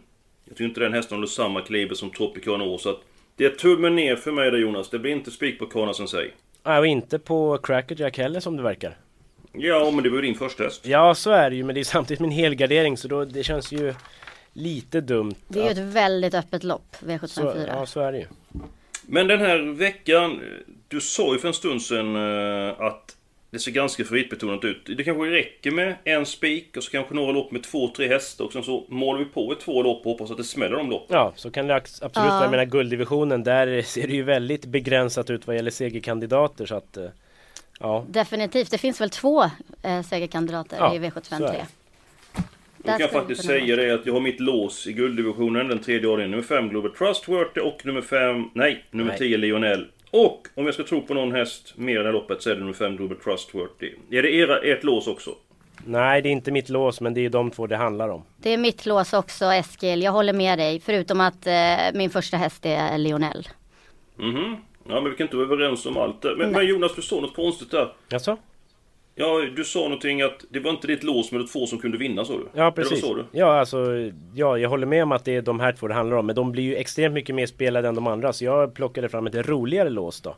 jag 0.44 0.56
tycker 0.56 0.64
inte 0.64 0.80
den 0.80 0.92
hästen 0.92 1.16
håller 1.16 1.26
samma 1.28 1.60
kaliber 1.60 1.94
som 1.94 2.10
Tropicana 2.10 2.64
år. 2.64 2.78
Så 2.78 2.90
att 2.90 3.00
det 3.36 3.44
är 3.44 3.50
tummen 3.50 3.96
ner 3.96 4.16
för 4.16 4.32
mig 4.32 4.50
där 4.50 4.58
Jonas. 4.58 4.90
Det 4.90 4.98
blir 4.98 5.12
inte 5.12 5.30
spik 5.30 5.58
på 5.58 5.66
Kana 5.66 5.94
Sensei. 5.94 6.30
Nej, 6.64 6.78
och 6.78 6.86
inte 6.86 7.18
på 7.18 7.58
Crackerjack 7.58 8.18
heller 8.18 8.40
som 8.40 8.56
det 8.56 8.62
verkar. 8.62 8.96
Ja, 9.52 9.90
men 9.90 10.04
det 10.04 10.10
var 10.10 10.16
ju 10.16 10.22
din 10.22 10.34
första 10.34 10.64
häst. 10.64 10.86
Ja, 10.86 11.14
så 11.14 11.30
är 11.30 11.50
det 11.50 11.56
ju, 11.56 11.64
men 11.64 11.74
det 11.74 11.80
är 11.80 11.84
samtidigt 11.84 12.20
min 12.20 12.30
helgardering 12.30 12.96
så 12.96 13.08
då, 13.08 13.24
det 13.24 13.42
känns 13.42 13.72
ju 13.72 13.94
lite 14.52 15.00
dumt. 15.00 15.34
Det 15.48 15.58
är 15.58 15.64
ju 15.64 15.70
att- 15.70 15.76
ett 15.78 15.84
väldigt 15.94 16.34
öppet 16.34 16.64
lopp, 16.64 16.96
så, 17.00 17.06
V754. 17.06 17.64
ja, 17.68 17.86
så 17.86 18.00
är 18.00 18.12
det 18.12 18.18
ju. 18.18 18.26
Men 19.06 19.26
den 19.26 19.40
här 19.40 19.58
veckan, 19.74 20.40
du 20.88 21.00
sa 21.00 21.32
ju 21.32 21.38
för 21.38 21.48
en 21.48 21.54
stund 21.54 21.82
sedan 21.82 22.16
eh, 22.16 22.80
att 22.80 23.16
det 23.52 23.58
ser 23.58 23.70
ganska 23.70 24.04
favoritbetonat 24.04 24.64
ut. 24.64 24.78
Det 24.96 25.04
kanske 25.04 25.24
räcker 25.30 25.70
med 25.70 25.94
en 26.04 26.26
spik 26.26 26.76
och 26.76 26.82
så 26.84 26.90
kanske 26.90 27.14
några 27.14 27.32
lopp 27.32 27.52
med 27.52 27.62
två, 27.62 27.88
tre 27.88 28.08
hästar 28.08 28.44
och 28.44 28.52
sen 28.52 28.62
så 28.62 28.84
målar 28.88 29.18
vi 29.18 29.24
på 29.24 29.52
i 29.52 29.56
två 29.56 29.82
lopp 29.82 29.98
och 30.06 30.12
hoppas 30.12 30.30
att 30.30 30.36
det 30.36 30.44
smäller 30.44 30.76
de 30.76 30.90
loppen. 30.90 31.16
Ja, 31.16 31.32
så 31.36 31.50
kan 31.50 31.66
det 31.66 31.74
absolut 31.74 32.14
vara. 32.14 32.42
Jag 32.42 32.50
menar 32.50 32.64
gulddivisionen, 32.64 33.44
där 33.44 33.82
ser 33.82 34.06
det 34.06 34.12
ju 34.14 34.22
väldigt 34.22 34.64
begränsat 34.66 35.30
ut 35.30 35.46
vad 35.46 35.56
gäller 35.56 35.70
segerkandidater 35.70 36.66
så 36.66 36.74
att... 36.74 36.96
eh, 36.96 37.04
Ja, 37.80 38.04
Definitivt, 38.08 38.70
det 38.70 38.78
finns 38.78 39.00
väl 39.00 39.10
två 39.10 39.42
eh, 39.82 40.02
segerkandidater 40.02 40.76
Ja, 40.76 40.94
i 40.94 40.98
så 40.98 41.04
är 41.04 41.10
V753. 41.10 41.52
det. 41.52 41.66
Jag 42.84 42.98
kan 43.00 43.08
faktiskt 43.08 43.44
säga 43.44 43.76
det 43.76 43.90
att 43.90 44.06
jag 44.06 44.12
har 44.12 44.20
mitt 44.20 44.40
lås 44.40 44.86
i 44.86 44.92
gulddivisionen, 44.92 45.68
den 45.68 45.78
tredje 45.78 46.08
avdelningen. 46.08 46.30
Nummer 46.30 46.42
5 46.42 46.68
Global 46.68 46.90
Trustworthy 46.90 47.60
och 47.60 47.86
nummer 47.86 48.00
5, 48.02 48.44
nej, 48.54 48.84
nummer 48.90 49.10
Nej. 49.10 49.18
10 49.18 49.36
Lionel. 49.36 49.86
Och 50.12 50.48
om 50.54 50.64
jag 50.64 50.74
ska 50.74 50.82
tro 50.84 51.02
på 51.02 51.14
någon 51.14 51.32
häst 51.32 51.72
mer 51.76 51.94
i 51.94 51.98
det 51.98 52.04
här 52.04 52.12
loppet 52.12 52.42
så 52.42 52.50
är 52.50 52.54
det 52.54 52.60
nummer 52.60 52.72
5 52.72 52.96
Global 52.96 53.16
Trustworthy. 53.16 53.94
Är 54.10 54.22
det 54.22 54.30
era, 54.34 54.58
ert 54.58 54.84
lås 54.84 55.06
också? 55.06 55.30
Nej, 55.84 56.22
det 56.22 56.28
är 56.28 56.30
inte 56.30 56.50
mitt 56.50 56.68
lås, 56.68 57.00
men 57.00 57.14
det 57.14 57.20
är 57.24 57.30
de 57.30 57.50
två 57.50 57.66
det 57.66 57.76
handlar 57.76 58.08
om. 58.08 58.22
Det 58.36 58.50
är 58.50 58.58
mitt 58.58 58.86
lås 58.86 59.12
också 59.12 59.44
Eskil, 59.44 60.02
jag 60.02 60.12
håller 60.12 60.32
med 60.32 60.58
dig. 60.58 60.80
Förutom 60.80 61.20
att 61.20 61.46
eh, 61.46 61.54
min 61.94 62.10
första 62.10 62.36
häst 62.36 62.66
är 62.66 62.98
Lionel. 62.98 63.48
Mhm. 64.16 64.56
Ja 64.88 65.00
men 65.00 65.10
vi 65.10 65.16
kan 65.16 65.24
inte 65.26 65.36
vara 65.36 65.46
överens 65.46 65.86
om 65.86 65.96
allt. 65.96 66.24
Men, 66.36 66.52
men 66.52 66.66
Jonas, 66.66 66.94
du 66.96 67.02
sa 67.02 67.20
något 67.20 67.34
konstigt 67.34 67.70
där. 67.70 67.92
Jaså? 68.08 68.36
Ja, 69.14 69.40
du 69.56 69.64
sa 69.64 69.78
någonting 69.78 70.22
att 70.22 70.44
det 70.50 70.60
var 70.60 70.70
inte 70.70 70.86
ditt 70.86 71.02
lås 71.02 71.32
med 71.32 71.40
de 71.40 71.46
två 71.46 71.66
som 71.66 71.78
kunde 71.78 71.98
vinna 71.98 72.24
sa 72.24 72.32
du? 72.32 72.46
Ja, 72.54 72.70
precis. 72.70 73.00
Du? 73.00 73.24
Ja, 73.32 73.58
alltså, 73.58 74.10
ja, 74.34 74.58
jag 74.58 74.68
håller 74.68 74.86
med 74.86 75.02
om 75.02 75.12
att 75.12 75.24
det 75.24 75.36
är 75.36 75.42
de 75.42 75.60
här 75.60 75.72
två 75.72 75.88
det 75.88 75.94
handlar 75.94 76.16
om, 76.16 76.26
men 76.26 76.36
de 76.36 76.52
blir 76.52 76.62
ju 76.62 76.76
extremt 76.76 77.14
mycket 77.14 77.34
mer 77.34 77.46
spelade 77.46 77.88
än 77.88 77.94
de 77.94 78.06
andra, 78.06 78.32
så 78.32 78.44
jag 78.44 78.74
plockade 78.74 79.08
fram 79.08 79.26
ett 79.26 79.34
roligare 79.34 79.90
lås 79.90 80.20
då. 80.20 80.36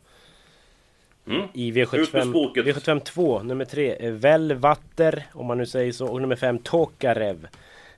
Mm. 1.26 1.43
I 1.52 1.69
Ut 1.69 1.75
med 1.75 1.87
V75, 1.87 2.31
språket. 2.31 2.66
V75 2.66 3.00
2, 3.00 3.43
nummer 3.43 3.64
3, 3.64 4.11
Velvatter 4.11 5.26
om 5.33 5.47
man 5.47 5.59
nu 5.59 5.66
säger 5.66 5.93
så, 5.93 6.07
och 6.07 6.21
nummer 6.21 6.37
5, 6.37 6.59
Tokarev. 6.59 7.47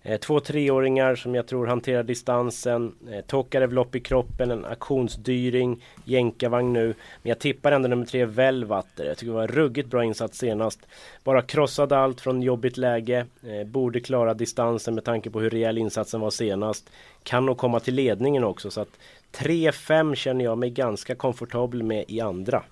Eh, 0.08 0.16
Två 0.18 0.40
treåringar 0.40 1.14
som 1.14 1.34
jag 1.34 1.46
tror 1.46 1.66
hanterar 1.66 2.02
distansen. 2.02 2.94
Eh, 3.10 3.20
Tokarev 3.20 3.72
lopp 3.72 3.94
i 3.94 4.00
kroppen, 4.00 4.50
en 4.50 4.64
auktionsdyring, 4.64 5.84
jänkarvagn 6.04 6.72
nu. 6.72 6.86
Men 7.22 7.28
jag 7.30 7.38
tippar 7.38 7.72
ändå 7.72 7.88
nummer 7.88 8.06
3, 8.06 8.24
Velvatter. 8.24 9.04
Jag 9.04 9.16
tycker 9.18 9.30
det 9.32 9.36
var 9.36 9.42
en 9.42 9.48
ruggigt 9.48 9.88
bra 9.88 10.04
insats 10.04 10.38
senast. 10.38 10.80
Bara 11.24 11.42
krossade 11.42 11.98
allt 11.98 12.20
från 12.20 12.42
jobbigt 12.42 12.76
läge. 12.76 13.26
Eh, 13.46 13.66
borde 13.66 14.00
klara 14.00 14.34
distansen 14.34 14.94
med 14.94 15.04
tanke 15.04 15.30
på 15.30 15.40
hur 15.40 15.50
rejäl 15.50 15.78
insatsen 15.78 16.20
var 16.20 16.30
senast. 16.30 16.90
Kan 17.22 17.46
nog 17.46 17.58
komma 17.58 17.80
till 17.80 17.94
ledningen 17.94 18.44
också 18.44 18.70
så 18.70 18.80
att 18.80 18.98
3-5 19.32 20.14
känner 20.14 20.44
jag 20.44 20.58
mig 20.58 20.70
ganska 20.70 21.14
komfortabel 21.14 21.82
med 21.82 22.04
i 22.08 22.20
andra. 22.20 22.62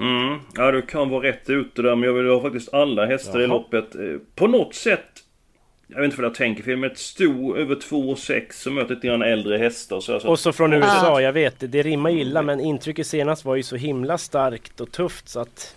Mm. 0.00 0.38
Ja, 0.56 0.70
du 0.70 0.82
kan 0.82 1.10
vara 1.10 1.22
rätt 1.28 1.50
ute 1.50 1.82
där, 1.82 1.94
men 1.96 2.06
jag 2.08 2.12
vill 2.14 2.26
ha 2.28 2.40
faktiskt 2.42 2.74
alla 2.74 3.06
hästar 3.06 3.38
i 3.38 3.42
Jaha. 3.42 3.52
loppet. 3.52 3.94
Eh, 3.94 4.00
På 4.34 4.46
något 4.46 4.74
sätt 4.74 5.04
Jag 5.90 5.96
vet 5.96 6.04
inte 6.04 6.16
vad 6.16 6.24
jag 6.24 6.34
tänker 6.34 6.62
fel, 6.62 6.76
men 6.76 6.90
ett 6.90 6.98
sto 6.98 7.56
över 7.56 7.74
2,6 7.74 8.52
som 8.52 8.74
möter 8.74 8.94
lite 8.94 9.06
grann 9.06 9.22
äldre 9.22 9.58
hästar. 9.58 10.00
Så 10.00 10.14
alltså, 10.14 10.28
Och 10.28 10.38
så 10.38 10.52
från 10.52 10.72
USA, 10.72 11.20
jag 11.20 11.32
vet 11.32 11.60
det, 11.60 11.66
det 11.66 11.82
rimmar 11.82 12.10
illa 12.10 12.42
men 12.42 12.60
intrycket 12.60 13.06
senast 13.06 13.44
var 13.44 13.56
ju 13.56 13.62
så 13.62 13.76
himla 13.76 14.18
starkt 14.18 14.80
och 14.80 14.92
tufft 14.92 15.28
så 15.28 15.40
att 15.40 15.76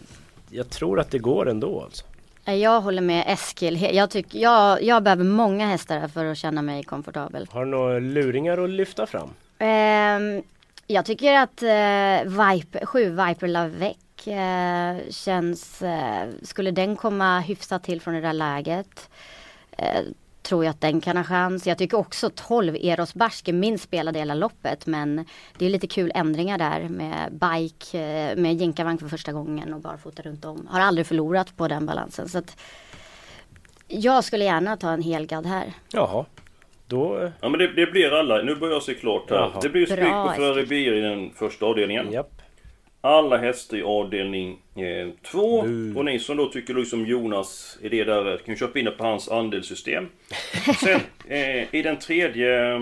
jag 0.49 0.69
tror 0.69 0.99
att 0.99 1.11
det 1.11 1.19
går 1.19 1.49
ändå 1.49 1.81
alltså. 1.81 2.05
Jag 2.45 2.81
håller 2.81 3.01
med 3.01 3.23
Eskil. 3.27 3.87
Jag, 3.91 4.09
tycker, 4.09 4.39
jag, 4.39 4.83
jag 4.83 5.03
behöver 5.03 5.23
många 5.23 5.67
hästar 5.67 6.07
för 6.07 6.25
att 6.25 6.37
känna 6.37 6.61
mig 6.61 6.83
komfortabel. 6.83 7.47
Har 7.51 7.65
du 7.65 7.71
några 7.71 7.99
luringar 7.99 8.63
att 8.63 8.69
lyfta 8.69 9.05
fram? 9.05 9.29
Ehm, 9.57 10.43
jag 10.87 11.05
tycker 11.05 11.33
att 11.33 11.63
eh, 11.63 12.47
Viper, 12.51 12.85
7 12.85 13.09
Viper 13.09 13.47
Lavec 13.47 14.27
eh, 14.27 15.11
känns, 15.11 15.81
eh, 15.81 16.29
skulle 16.43 16.71
den 16.71 16.95
komma 16.95 17.39
hyfsat 17.39 17.83
till 17.83 18.01
från 18.01 18.13
det 18.13 18.21
där 18.21 18.33
läget 18.33 19.09
eh, 19.81 20.01
tror 20.43 20.63
jag 20.65 20.71
att 20.71 20.81
den 20.81 21.01
kan 21.01 21.17
ha 21.17 21.23
chans. 21.23 21.67
Jag 21.67 21.77
tycker 21.77 21.97
också 21.97 22.29
12 22.35 22.75
Eros 22.75 23.13
Barske 23.13 23.53
minst 23.53 23.83
spelade 23.83 24.19
hela 24.19 24.33
loppet 24.33 24.85
men 24.85 25.25
det 25.57 25.65
är 25.65 25.69
lite 25.69 25.87
kul 25.87 26.11
ändringar 26.15 26.57
där 26.57 26.89
med 26.89 27.31
bike, 27.31 27.99
eh, 27.99 28.35
med 28.37 28.55
jänkarvagn 28.55 28.97
för 28.97 29.07
första 29.07 29.31
gången 29.31 29.73
och 29.73 29.81
barfota 29.81 30.21
runt 30.21 30.45
om. 30.45 30.67
Har 30.71 30.79
aldrig 30.79 31.07
förlorat 31.07 31.57
på 31.57 31.67
den 31.67 31.85
balansen. 31.85 32.29
Så 32.29 32.37
att 32.37 32.57
jag 33.87 34.23
skulle 34.23 34.45
gärna 34.45 34.77
ta 34.77 34.91
en 34.91 35.01
helgad 35.01 35.45
här. 35.45 35.73
Jaha, 35.91 36.25
då... 36.87 37.17
eh, 37.19 37.29
Ja 37.41 37.49
men 37.49 37.59
det, 37.59 37.73
det 37.73 37.91
blir 37.91 38.13
alla, 38.19 38.41
nu 38.41 38.55
börjar 38.55 38.73
jag 38.73 38.83
se 38.83 38.93
klart 38.93 39.29
här. 39.29 39.37
Jaha. 39.37 39.59
Det 39.61 39.69
blir 39.69 39.85
spik 39.85 39.99
på 39.99 40.33
Ferrari 40.35 40.65
Bier 40.65 40.93
i 40.93 41.01
den 41.01 41.31
första 41.35 41.65
avdelningen. 41.65 42.11
Japp. 42.11 42.40
Alla 43.03 43.37
hästar 43.37 43.77
i 43.77 43.83
avdelning 43.83 44.57
2. 45.31 45.39
och 45.95 46.05
ni 46.05 46.19
som 46.19 46.37
då 46.37 46.45
tycker 46.45 46.73
liksom 46.73 47.05
Jonas 47.05 47.77
är 47.81 47.89
det 47.89 48.03
där 48.03 48.37
kan 48.37 48.53
ju 48.53 48.59
köpa 48.59 48.79
in 48.79 48.85
det 48.85 48.91
på 48.91 49.03
hans 49.03 49.29
andelssystem. 49.29 50.09
Sen 50.79 50.99
eh, 51.27 51.75
i 51.75 51.81
den 51.81 51.99
tredje 51.99 52.75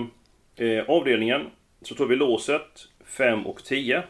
eh, 0.55 0.83
avdelningen 0.87 1.41
så 1.81 1.95
tar 1.95 2.05
vi 2.05 2.15
låset 2.15 2.87
5 3.05 3.47
och 3.47 3.63
10. 3.63 4.03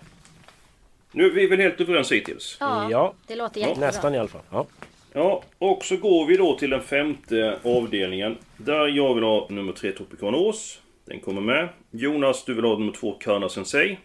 Nu 1.12 1.26
är 1.26 1.32
vi 1.32 1.48
väl 1.48 1.60
helt 1.60 1.82
överens 1.82 2.12
hittills? 2.12 2.58
Ja, 2.60 3.14
Det 3.28 3.36
låter 3.36 3.62
jättebra. 3.62 3.86
nästan 3.86 4.16
i 4.16 4.18
alla 4.18 4.28
fall. 4.30 4.42
Ja. 4.52 4.66
Ja, 5.14 5.44
och 5.58 5.86
så 5.86 5.98
går 5.98 6.26
vi 6.26 6.38
då 6.38 6.58
till 6.58 6.70
den 6.70 6.82
femte 6.82 7.60
avdelningen. 7.64 8.38
Där 8.58 8.88
jag 8.88 9.16
vill 9.16 9.24
ha 9.24 9.48
nummer 9.50 9.74
3 9.74 9.92
Tropicanos. 9.92 10.82
Den 11.06 11.20
kommer 11.20 11.42
med. 11.42 11.70
Jonas, 11.92 12.46
du 12.46 12.54
vill 12.54 12.66
ha 12.66 12.78
nummer 12.78 12.92
2 12.94 13.12
Kana 13.12 13.50
Sensei. 13.50 13.98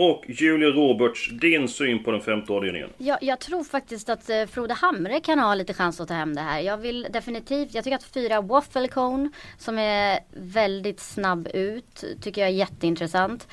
Och 0.00 0.24
Julia 0.28 0.68
Roberts, 0.68 1.30
din 1.30 1.68
syn 1.68 2.04
på 2.04 2.10
den 2.10 2.20
femte 2.20 2.52
avdelningen. 2.52 2.90
Jag, 2.98 3.18
jag 3.20 3.38
tror 3.38 3.64
faktiskt 3.64 4.08
att 4.08 4.30
eh, 4.30 4.46
Frode 4.46 4.74
Hamre 4.74 5.20
kan 5.20 5.38
ha 5.38 5.54
lite 5.54 5.74
chans 5.74 6.00
att 6.00 6.08
ta 6.08 6.14
hem 6.14 6.34
det 6.34 6.40
här. 6.40 6.60
Jag 6.60 6.76
vill 6.76 7.06
definitivt, 7.10 7.74
jag 7.74 7.84
tycker 7.84 7.96
att 7.96 8.04
fyra 8.04 8.40
Waffle 8.40 8.88
Cone 8.88 9.30
som 9.58 9.78
är 9.78 10.18
väldigt 10.30 11.00
snabb 11.00 11.48
ut 11.54 12.04
tycker 12.20 12.40
jag 12.40 12.50
är 12.50 12.54
jätteintressant. 12.54 13.48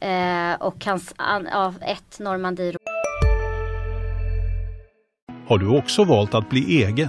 Eh, 0.00 0.52
och 0.60 0.84
hans, 0.84 1.14
an, 1.16 1.48
ja, 1.52 1.74
ett 1.80 2.18
Normandie 2.18 2.74
Har 5.46 5.58
du 5.58 5.78
också 5.78 6.04
valt 6.04 6.34
att 6.34 6.50
bli 6.50 6.84
egen? 6.84 7.08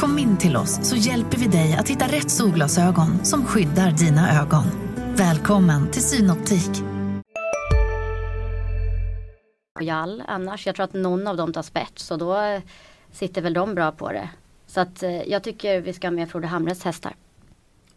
Kom 0.00 0.18
in 0.18 0.38
till 0.38 0.56
oss 0.56 0.88
så 0.88 0.96
hjälper 0.96 1.36
vi 1.36 1.46
dig 1.46 1.76
att 1.78 1.88
hitta 1.88 2.04
rätt 2.04 2.30
solglasögon 2.30 3.24
som 3.24 3.44
skyddar 3.44 3.90
dina 3.90 4.40
ögon. 4.42 4.64
Välkommen 5.16 5.90
till 5.90 6.02
Synoptik. 6.02 6.70
Royal 9.80 10.22
annars. 10.26 10.66
Jag 10.66 10.74
tror 10.74 10.84
att 10.84 10.92
någon 10.92 11.26
av 11.26 11.36
dem 11.36 11.52
tar 11.52 11.62
spets 11.62 12.02
så 12.02 12.16
då 12.16 12.40
eh, 12.40 12.60
sitter 13.12 13.42
väl 13.42 13.52
de 13.52 13.74
bra 13.74 13.92
på 13.92 14.12
det. 14.12 14.28
Så 14.66 14.80
att 14.80 15.02
eh, 15.02 15.22
jag 15.22 15.42
tycker 15.42 15.80
vi 15.80 15.92
ska 15.92 16.06
ha 16.06 16.12
med 16.12 16.30
Frode 16.30 16.46
Hamres 16.46 16.84
hästar. 16.84 17.12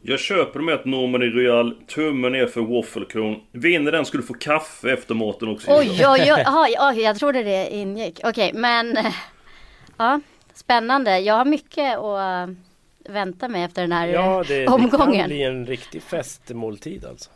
Jag 0.01 0.19
köper 0.19 0.59
med 0.59 0.75
att 0.75 0.85
Normandy 0.85 1.29
Royal, 1.29 1.75
tummen 1.87 2.31
ner 2.31 2.47
för 2.47 2.61
Waffle 2.61 3.05
Cone. 3.05 3.39
Vinner 3.51 3.91
den 3.91 4.05
skulle 4.05 4.23
få 4.23 4.33
kaffe 4.33 4.91
efter 4.91 5.15
maten 5.15 5.49
också. 5.49 5.71
Oj, 5.71 6.05
oj, 6.07 6.33
oj, 6.33 6.43
aha, 6.47 6.67
oj 6.79 7.01
jag 7.01 7.19
trodde 7.19 7.43
det 7.43 7.69
ingick. 7.75 8.19
Okej, 8.23 8.51
men 8.53 8.97
eh, 8.97 9.13
ja, 9.97 10.19
spännande. 10.53 11.19
Jag 11.19 11.33
har 11.33 11.45
mycket 11.45 11.97
att 11.97 12.49
vänta 13.13 13.47
mig 13.47 13.63
efter 13.63 13.81
den 13.81 13.91
här 13.91 14.07
Ja, 14.07 14.43
det, 14.47 14.59
det 14.59 14.65
kan 14.65 14.73
omgången. 14.73 15.27
bli 15.27 15.43
en 15.43 15.65
riktig 15.65 16.01
festmåltid 16.01 17.05
alltså. 17.05 17.29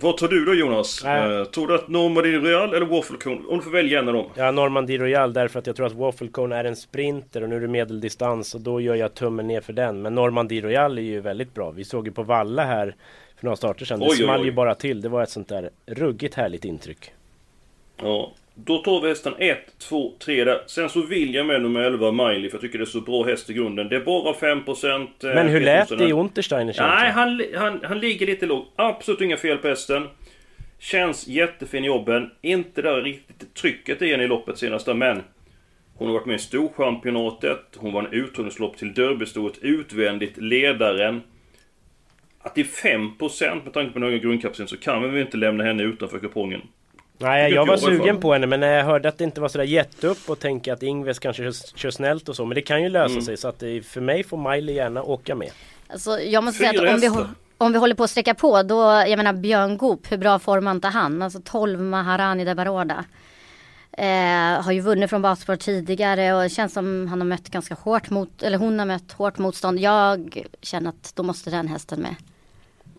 Vad 0.00 0.16
tror 0.16 0.28
du 0.28 0.44
då 0.44 0.54
Jonas? 0.54 1.04
Eh, 1.04 1.44
tror 1.44 1.68
du 1.68 1.74
att 1.74 1.88
Normandy 1.88 2.36
Royal 2.36 2.74
eller 2.74 2.86
Waffle 2.86 3.16
Cone? 3.16 3.40
Om 3.48 3.56
du 3.58 3.62
får 3.64 3.70
välja 3.70 3.98
en 3.98 4.08
av 4.08 4.14
dem. 4.14 4.26
Ja, 4.34 4.50
Normandie 4.50 4.98
Royal 4.98 5.32
därför 5.32 5.58
att 5.58 5.66
jag 5.66 5.76
tror 5.76 5.86
att 5.86 5.92
Waffle 5.92 6.28
Cone 6.28 6.56
är 6.56 6.64
en 6.64 6.76
sprinter 6.76 7.42
och 7.42 7.48
nu 7.48 7.56
är 7.56 7.60
det 7.60 7.68
medeldistans 7.68 8.54
och 8.54 8.60
då 8.60 8.80
gör 8.80 8.94
jag 8.94 9.14
tummen 9.14 9.46
ner 9.46 9.60
för 9.60 9.72
den. 9.72 10.02
Men 10.02 10.14
Normandie 10.14 10.60
Royal 10.60 10.98
är 10.98 11.02
ju 11.02 11.20
väldigt 11.20 11.54
bra. 11.54 11.70
Vi 11.70 11.84
såg 11.84 12.06
ju 12.06 12.12
på 12.12 12.22
Valla 12.22 12.64
här 12.64 12.94
för 13.36 13.44
några 13.44 13.56
starter 13.56 13.84
sedan. 13.84 14.00
Det 14.00 14.04
Oj, 14.06 14.10
oj, 14.12 14.24
small 14.24 14.40
oj. 14.40 14.46
ju 14.46 14.52
bara 14.52 14.74
till. 14.74 15.00
Det 15.00 15.08
var 15.08 15.22
ett 15.22 15.30
sånt 15.30 15.48
där 15.48 15.70
ruggigt 15.86 16.34
härligt 16.34 16.64
intryck. 16.64 17.12
Ja. 17.96 18.32
Då 18.54 18.78
tar 18.78 19.00
vi 19.00 19.08
hästen 19.08 19.34
1, 19.38 19.58
2, 19.78 20.12
3 20.18 20.44
där. 20.44 20.62
Sen 20.66 20.88
så 20.88 21.02
vill 21.02 21.34
jag 21.34 21.46
med 21.46 21.62
nummer 21.62 21.80
11 21.80 22.12
Miley 22.12 22.50
för 22.50 22.56
jag 22.56 22.60
tycker 22.60 22.78
det 22.78 22.84
är 22.84 22.86
så 22.86 23.00
bra 23.00 23.24
häst 23.24 23.50
i 23.50 23.52
grunden. 23.52 23.88
Det 23.88 23.96
är 23.96 24.00
bara 24.00 24.32
5% 24.32 25.08
eh, 25.24 25.34
Men 25.34 25.48
hur 25.48 25.60
lät 25.60 25.88
det 25.88 25.94
i 25.94 25.98
Petersen. 25.98 26.18
Untersteiners 26.18 26.78
Nej, 26.78 27.10
han, 27.10 27.42
han, 27.54 27.80
han 27.84 28.00
ligger 28.00 28.26
lite 28.26 28.46
lågt. 28.46 28.68
Absolut 28.76 29.20
inga 29.20 29.36
fel 29.36 29.58
på 29.58 29.68
hästen. 29.68 30.08
Känns 30.78 31.28
jättefin 31.28 31.84
i 31.84 31.86
jobben. 31.86 32.30
Inte 32.40 32.82
där 32.82 33.02
riktigt 33.02 33.54
trycket 33.54 34.02
igen 34.02 34.20
i 34.20 34.26
loppet 34.26 34.58
senaste, 34.58 34.94
men... 34.94 35.22
Hon 35.94 36.08
har 36.08 36.14
varit 36.14 36.26
med 36.26 36.36
i 36.36 36.38
Storchampionatet. 36.38 37.60
Hon 37.76 37.92
var 37.92 38.02
en 38.02 38.12
uttagningslopp 38.12 38.76
till 38.76 38.94
Derbystoet 38.94 39.58
utvändigt. 39.58 40.36
Ledaren. 40.36 41.22
Att 42.38 42.54
det 42.54 42.60
är 42.60 42.64
5% 42.64 43.64
med 43.64 43.72
tanke 43.72 43.92
på 43.92 43.98
den 43.98 44.08
höga 44.08 44.22
grundkapaciteten 44.22 44.68
så 44.68 44.76
kan 44.76 45.02
vi 45.02 45.08
väl 45.08 45.20
inte 45.20 45.36
lämna 45.36 45.64
henne 45.64 45.82
utanför 45.82 46.18
kupongen. 46.18 46.60
Nej, 47.22 47.52
jag 47.52 47.66
var 47.66 47.76
sugen 47.76 48.20
på 48.20 48.32
henne 48.32 48.46
men 48.46 48.60
när 48.60 48.72
jag 48.76 48.84
hörde 48.84 49.08
att 49.08 49.18
det 49.18 49.24
inte 49.24 49.40
var 49.40 49.48
sådär 49.48 49.64
jätteupp 49.64 50.18
och 50.30 50.38
tänker 50.38 50.72
att 50.72 50.82
Ingves 50.82 51.18
kanske 51.18 51.42
kör, 51.42 51.76
kör 51.78 51.90
snällt 51.90 52.28
och 52.28 52.36
så. 52.36 52.44
Men 52.44 52.54
det 52.54 52.62
kan 52.62 52.82
ju 52.82 52.88
lösa 52.88 53.12
Mm. 53.12 53.22
sig 53.22 53.36
så 53.36 53.48
att 53.48 53.58
det, 53.58 53.82
för 53.86 54.00
mig 54.00 54.24
får 54.24 54.50
Miley 54.50 54.74
gärna 54.74 55.02
åka 55.02 55.34
med. 55.34 55.50
Alltså, 55.88 56.20
jag 56.20 56.44
måste 56.44 56.58
Fyra 56.58 56.72
säga 56.72 56.94
att 56.94 56.94
om 56.94 57.00
vi, 57.00 57.24
om 57.58 57.72
vi 57.72 57.78
håller 57.78 57.94
på 57.94 58.04
att 58.04 58.10
sträcka 58.10 58.34
på 58.34 58.62
då, 58.62 58.76
jag 58.84 59.16
menar 59.16 59.32
Björn 59.32 59.76
Goop, 59.76 60.12
hur 60.12 60.16
bra 60.16 60.38
form 60.38 60.66
har 60.66 60.74
inte 60.74 60.88
han? 60.88 61.22
Alltså 61.22 61.40
12 61.44 61.80
Maharani 61.80 62.44
de 62.44 62.54
Baroda. 62.54 63.04
Eh, 63.98 64.62
har 64.64 64.72
ju 64.72 64.80
vunnit 64.80 65.10
från 65.10 65.22
basspår 65.22 65.56
tidigare 65.56 66.34
och 66.34 66.42
det 66.42 66.48
känns 66.48 66.72
som 66.72 67.08
han 67.08 67.20
har 67.20 67.26
mött 67.26 67.48
ganska 67.48 67.74
hårt 67.74 68.10
mot, 68.10 68.42
eller 68.42 68.58
hon 68.58 68.78
har 68.78 68.86
mött 68.86 69.12
hårt 69.12 69.38
motstånd. 69.38 69.78
Jag 69.80 70.42
känner 70.62 70.88
att 70.88 71.12
då 71.14 71.22
måste 71.22 71.50
den 71.50 71.68
hästen 71.68 72.00
med. 72.00 72.14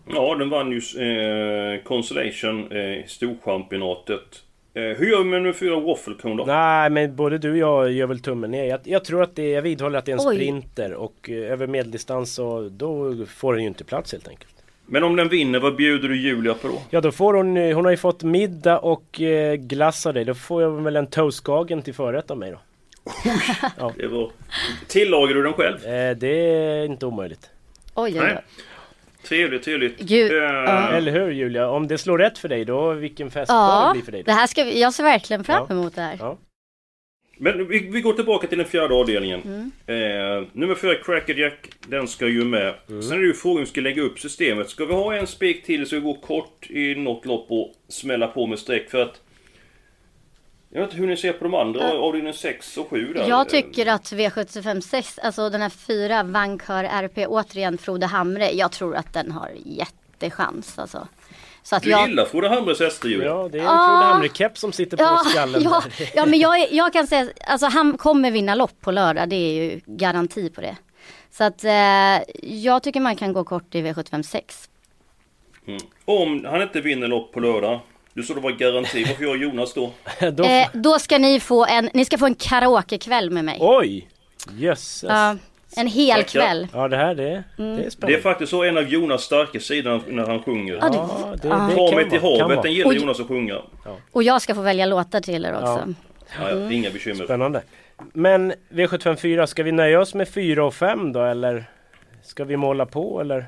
Ja, 0.06 0.34
den 0.34 0.50
vann 0.50 0.72
ju 0.72 0.78
eh, 1.02 1.82
Consolation 1.82 2.72
eh, 2.72 2.78
i 2.78 3.04
Storchampionatet. 3.06 4.42
Eh, 4.74 4.82
hur 4.82 5.06
gör 5.06 5.18
vi 5.18 5.24
med 5.24 5.42
nummer 5.42 5.52
4 5.52 5.80
Waffle 5.80 6.14
Cone 6.14 6.36
då? 6.36 6.44
Nej 6.44 6.90
men 6.90 7.16
både 7.16 7.38
du 7.38 7.50
och 7.50 7.56
jag 7.58 7.92
gör 7.92 8.06
väl 8.06 8.20
tummen 8.20 8.50
ner. 8.50 8.64
Jag, 8.64 8.80
jag 8.84 9.04
tror 9.04 9.22
att 9.22 9.36
det, 9.36 9.50
jag 9.50 9.62
vidhåller 9.62 9.98
att 9.98 10.04
det 10.04 10.12
är 10.12 10.16
en 10.16 10.28
Oj. 10.28 10.34
sprinter 10.36 10.94
och 10.94 11.30
eh, 11.30 11.52
över 11.52 11.66
medeldistans 11.66 12.34
så 12.34 12.68
då 12.68 13.14
får 13.26 13.52
den 13.54 13.62
ju 13.62 13.68
inte 13.68 13.84
plats 13.84 14.12
helt 14.12 14.28
enkelt. 14.28 14.50
Men 14.86 15.02
om 15.04 15.16
den 15.16 15.28
vinner, 15.28 15.58
vad 15.60 15.76
bjuder 15.76 16.08
du 16.08 16.20
Julia 16.20 16.54
på 16.54 16.68
då? 16.68 16.82
Ja 16.90 17.00
då 17.00 17.12
får 17.12 17.34
hon, 17.34 17.56
eh, 17.56 17.74
hon 17.76 17.84
har 17.84 17.90
ju 17.90 17.96
fått 17.96 18.22
middag 18.22 18.78
och 18.78 19.20
eh, 19.20 19.54
glass 19.54 20.06
av 20.06 20.14
dig. 20.14 20.24
Då 20.24 20.34
får 20.34 20.62
jag 20.62 20.70
väl 20.70 20.96
en 20.96 21.06
toastgagen 21.06 21.82
till 21.82 21.94
förrätt 21.94 22.30
av 22.30 22.38
mig 22.38 22.50
då. 22.50 22.58
Det 23.96 24.06
var... 24.06 24.30
Tillagar 24.88 25.34
du 25.34 25.42
den 25.42 25.52
själv? 25.52 25.86
Eh, 25.86 26.16
det 26.16 26.28
är 26.28 26.84
inte 26.84 27.06
omöjligt. 27.06 27.50
Oj, 27.94 28.12
oj, 28.12 28.18
Nej. 28.20 28.42
Trevligt, 29.24 29.62
trevligt. 29.62 29.98
Gud, 30.00 30.32
ja. 30.32 30.88
Eller 30.88 31.12
hur 31.12 31.30
Julia? 31.30 31.68
Om 31.70 31.86
det 31.88 31.98
slår 31.98 32.18
rätt 32.18 32.38
för 32.38 32.48
dig 32.48 32.64
då, 32.64 32.92
vilken 32.92 33.30
fest 33.30 33.48
det 33.48 33.54
Ja, 33.54 33.90
blir 33.94 34.02
för 34.04 34.12
dig. 34.12 34.22
det 34.22 34.32
här 34.32 34.46
ska 34.46 34.64
vi, 34.64 34.80
jag 34.80 34.94
ser 34.94 35.02
verkligen 35.04 35.44
fram 35.44 35.66
Ja. 35.68 35.74
emot 35.74 35.94
det 35.94 36.00
här. 36.02 36.16
Ja. 36.20 36.38
Men 37.38 37.68
vi, 37.68 37.78
vi 37.90 38.00
går 38.00 38.12
tillbaka 38.12 38.46
till 38.46 38.58
den 38.58 38.66
fjärde 38.66 38.94
avdelningen. 38.94 39.40
Mm. 39.44 39.70
Eh, 39.86 40.46
nummer 40.52 40.74
fyra, 40.74 40.94
Crackerjack, 40.94 41.68
den 41.88 42.08
ska 42.08 42.28
ju 42.28 42.44
med. 42.44 42.74
Mm. 42.88 43.02
Sen 43.02 43.16
är 43.16 43.20
det 43.20 43.26
ju 43.26 43.34
frågan 43.34 43.56
hur 43.56 43.64
vi 43.64 43.70
ska 43.70 43.80
lägga 43.80 44.02
upp 44.02 44.18
systemet. 44.18 44.70
Ska 44.70 44.84
vi 44.84 44.92
ha 44.94 45.14
en 45.14 45.26
spik 45.26 45.64
till 45.64 45.86
så 45.86 45.94
vi 45.96 46.00
går 46.02 46.14
kort 46.20 46.70
i 46.70 46.94
något 46.94 47.26
lopp 47.26 47.46
och 47.50 47.72
smälla 47.88 48.26
på 48.26 48.46
med 48.46 48.58
streck 48.58 48.90
för 48.90 49.02
att... 49.02 49.20
Jag 50.76 50.80
vet 50.80 50.90
inte 50.90 51.00
hur 51.00 51.06
ni 51.06 51.16
ser 51.16 51.32
på 51.32 51.44
de 51.44 51.54
andra 51.54 51.92
avdelningen 51.92 52.34
6 52.34 52.76
och 52.76 52.88
7 52.90 53.12
där. 53.12 53.28
Jag 53.28 53.48
tycker 53.48 53.86
att 53.86 54.12
V756, 54.12 55.18
alltså 55.22 55.50
den 55.50 55.60
här 55.62 55.68
fyra 55.68 56.22
Vankör 56.22 56.84
RP, 56.84 57.26
återigen 57.28 57.78
Frode 57.78 58.06
Hamre, 58.06 58.50
jag 58.52 58.72
tror 58.72 58.96
att 58.96 59.12
den 59.12 59.32
har 59.32 59.50
jättechans 59.64 60.78
alltså. 60.78 61.08
Så 61.62 61.76
att 61.76 61.82
Du 61.82 61.90
jag... 61.90 62.08
gillar 62.08 62.24
Frode 62.24 62.48
Hamres 62.48 62.80
hästar 62.80 63.08
Julia? 63.08 63.26
Ja, 63.26 63.48
det 63.52 63.58
är 63.58 63.62
en. 63.62 63.66
Frode 63.68 64.04
Hamre-keps 64.04 64.54
som 64.60 64.72
sitter 64.72 64.96
på 64.96 65.02
Ja, 65.02 65.22
skallen. 65.26 65.62
ja, 65.62 65.82
där. 65.98 66.10
ja 66.14 66.26
men 66.26 66.38
jag, 66.38 66.72
jag 66.72 66.92
kan 66.92 67.06
säga, 67.06 67.28
alltså 67.46 67.66
han 67.66 67.98
kommer 67.98 68.30
vinna 68.30 68.54
lopp 68.54 68.80
på 68.80 68.90
lördag, 68.90 69.28
det 69.28 69.36
är 69.36 69.52
ju 69.62 69.80
garanti 69.86 70.50
på 70.50 70.60
det. 70.60 70.76
Så 71.30 71.44
att 71.44 71.64
eh, 71.64 72.34
jag 72.42 72.82
tycker 72.82 73.00
man 73.00 73.16
kan 73.16 73.32
gå 73.32 73.44
kort 73.44 73.74
i 73.74 73.82
V756. 73.82 74.42
Mm. 75.66 75.80
Om 76.04 76.44
han 76.44 76.62
inte 76.62 76.80
vinner 76.80 77.08
lopp 77.08 77.32
på 77.32 77.40
lördag, 77.40 77.80
du 78.14 78.22
sa 78.22 78.34
det 78.34 78.40
var 78.40 78.50
garanti, 78.50 79.04
varför 79.08 79.24
gör 79.24 79.36
Jonas 79.36 79.74
då? 79.74 79.90
Då- 80.32 80.44
Eh, 80.44 80.66
då 80.72 80.98
ska 80.98 81.18
ni 81.18 81.40
få 81.40 81.64
en, 81.66 81.90
ni 81.94 82.04
ska 82.04 82.18
få 82.18 82.26
en 82.26 82.34
karaokekväll 82.34 83.30
med 83.30 83.44
mig. 83.44 83.58
Oj! 83.60 84.08
Jösses. 84.58 85.02
Ja, 85.10 85.36
en 85.76 85.86
hel 85.86 86.16
Tackar. 86.24 86.40
kväll. 86.40 86.68
Ja, 86.72 86.88
det 86.88 86.96
här 86.96 87.14
det, 87.14 87.22
det 87.24 87.62
är 87.62 87.76
Det 87.76 87.84
är 87.84 87.90
spännande. 87.90 88.20
faktiskt 88.22 88.50
så 88.50 88.62
en 88.64 88.76
av 88.78 88.82
Jonas 88.88 89.22
starka 89.22 89.60
sidor 89.60 90.00
när 90.08 90.26
han 90.26 90.42
sjunger. 90.42 90.74
Ja, 90.74 90.88
det- 90.88 90.96
Ja, 90.96 91.34
det, 91.42 91.48
Ja. 91.48 91.68
det 91.70 91.90
Ta 91.90 91.96
mig 91.96 92.10
till 92.10 92.20
havet, 92.20 92.62
den 92.62 92.72
gillar 92.72 92.90
Oj. 92.90 92.96
Jonas 92.96 93.20
att 93.20 93.28
sjunga. 93.28 93.56
Och 94.12 94.22
jag 94.22 94.42
ska 94.42 94.54
få 94.54 94.60
välja 94.62 94.86
låtar 94.86 95.20
till 95.20 95.44
er 95.44 95.52
också. 95.54 95.94
Ja, 96.40 96.50
ja, 96.50 96.70
inga 96.72 96.90
bekymmer. 96.90 97.24
Spännande. 97.24 97.62
Men 98.12 98.52
V754, 98.70 99.46
ska 99.46 99.62
vi 99.62 99.72
nöja 99.72 100.00
oss 100.00 100.14
med 100.14 100.28
4 100.28 100.64
och 100.64 100.74
5 100.74 101.12
då 101.12 101.24
eller? 101.24 101.64
Ska 102.22 102.44
vi 102.44 102.56
måla 102.56 102.86
på 102.86 103.20
eller? 103.20 103.46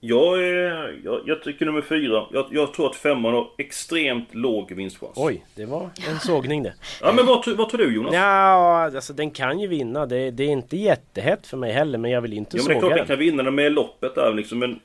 Jag, 0.00 0.42
är, 0.42 1.00
jag, 1.04 1.20
jag 1.26 1.42
tycker 1.42 1.66
nummer 1.66 1.80
fyra. 1.82 2.24
Jag, 2.32 2.46
jag 2.50 2.74
tror 2.74 2.86
att 2.90 2.96
femman 2.96 3.34
har 3.34 3.48
extremt 3.58 4.34
låg 4.34 4.72
vinstchans. 4.72 5.12
Oj, 5.16 5.44
det 5.54 5.64
var 5.66 5.90
en 6.10 6.18
sågning 6.20 6.62
det. 6.62 6.74
Ja 7.00 7.12
men 7.12 7.26
vad, 7.26 7.48
vad 7.56 7.68
tror 7.68 7.78
du 7.78 7.94
Jonas? 7.94 8.14
Ja, 8.14 8.84
alltså 8.94 9.12
den 9.12 9.30
kan 9.30 9.58
ju 9.60 9.66
vinna. 9.66 10.06
Det, 10.06 10.30
det 10.30 10.44
är 10.44 10.48
inte 10.48 10.76
jättehett 10.76 11.46
för 11.46 11.56
mig 11.56 11.72
heller, 11.72 11.98
men 11.98 12.10
jag 12.10 12.20
vill 12.20 12.32
inte 12.32 12.56
Ja 12.56 12.62
men 12.62 12.68
det 12.68 12.72
är 12.76 12.80
såga 12.80 12.94
klart 12.94 12.98
den 12.98 13.06
den. 13.08 13.16
kan 13.16 13.18
vinna 13.26 13.42
den 13.42 13.54
med 13.54 13.72
loppet 13.72 14.14
där 14.14 14.34
liksom. 14.34 14.58
Men 14.58 14.80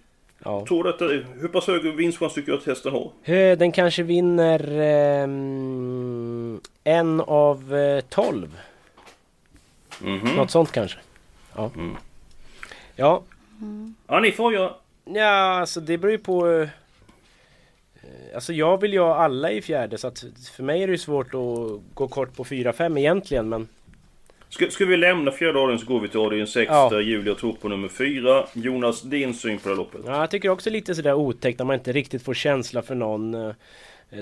Ja. 0.46 0.65
tror 0.67 0.84
du 0.84 0.89
att 0.89 1.01
hur 1.41 1.48
pass 1.48 1.67
hög 1.67 1.96
vinstchans 1.96 2.34
tycker 2.34 2.51
du 2.51 2.58
att 2.58 2.65
hästen 2.65 2.91
har? 2.91 3.34
Eh, 3.36 3.58
Den 3.58 3.72
kanske 3.72 4.03
vinner 4.03 4.82
ehm, 4.82 6.60
en 6.84 7.22
av 7.22 7.75
eh, 7.75 8.01
12. 8.10 8.58
Mhm. 10.01 10.36
Något 10.36 10.51
sånt 10.51 10.72
kanske. 10.72 11.00
Ja. 11.55 11.72
Mm. 11.75 11.96
Ja, 12.96 13.24
Ja 14.08 14.20
ni 14.20 14.32
får 14.32 14.53
göra. 14.53 14.74
Ja 15.05 15.60
alltså 15.60 15.79
det 15.81 15.98
beror 15.98 16.12
ju 16.12 16.17
på... 16.17 16.50
eh, 16.51 16.69
Alltså 18.36 18.53
jag 18.53 18.81
vill 18.81 18.93
ju 18.93 19.00
ha 19.00 19.15
alla 19.15 19.51
i 19.51 19.62
fjärde 19.62 19.98
så 19.98 20.07
att 20.07 20.25
för 20.55 20.63
mig 20.63 20.83
är 20.83 20.88
det 20.88 20.91
ju 20.93 20.98
svårt 20.98 21.27
att 21.27 21.81
gå 21.93 22.07
kort 22.07 22.36
på 22.36 22.43
4-5 22.43 23.00
egentligen 23.00 23.50
men 23.50 23.67
Ska, 24.50 24.69
ska 24.69 24.86
vi 24.86 24.98
lämna 24.98 25.31
fjärde 25.31 25.60
avdelningen 25.60 25.79
så 25.86 25.93
går 25.93 26.00
vi 26.00 26.07
till 26.07 26.19
avdelning 26.19 26.48
6 26.48 26.69
Ja. 26.69 26.89
där 26.89 27.00
Julia 27.00 27.36
tror 27.36 27.53
på 27.53 27.69
nummer 27.69 27.88
4. 27.88 28.45
Jonas, 28.53 29.01
din 29.01 29.33
syn 29.33 29.57
på 29.60 29.69
det 29.69 29.75
loppet? 29.75 30.01
Ja, 30.05 30.19
jag 30.19 30.29
tycker 30.31 30.50
också 30.50 30.69
lite 30.69 30.95
sådär 30.95 31.13
otäckt 31.13 31.60
när 31.60 31.65
man 31.65 31.74
inte 31.74 31.91
riktigt 31.91 32.24
får 32.24 32.33
känsla 32.33 32.81
för 32.81 32.95
någon. 32.95 33.33
Eh, 33.36 33.51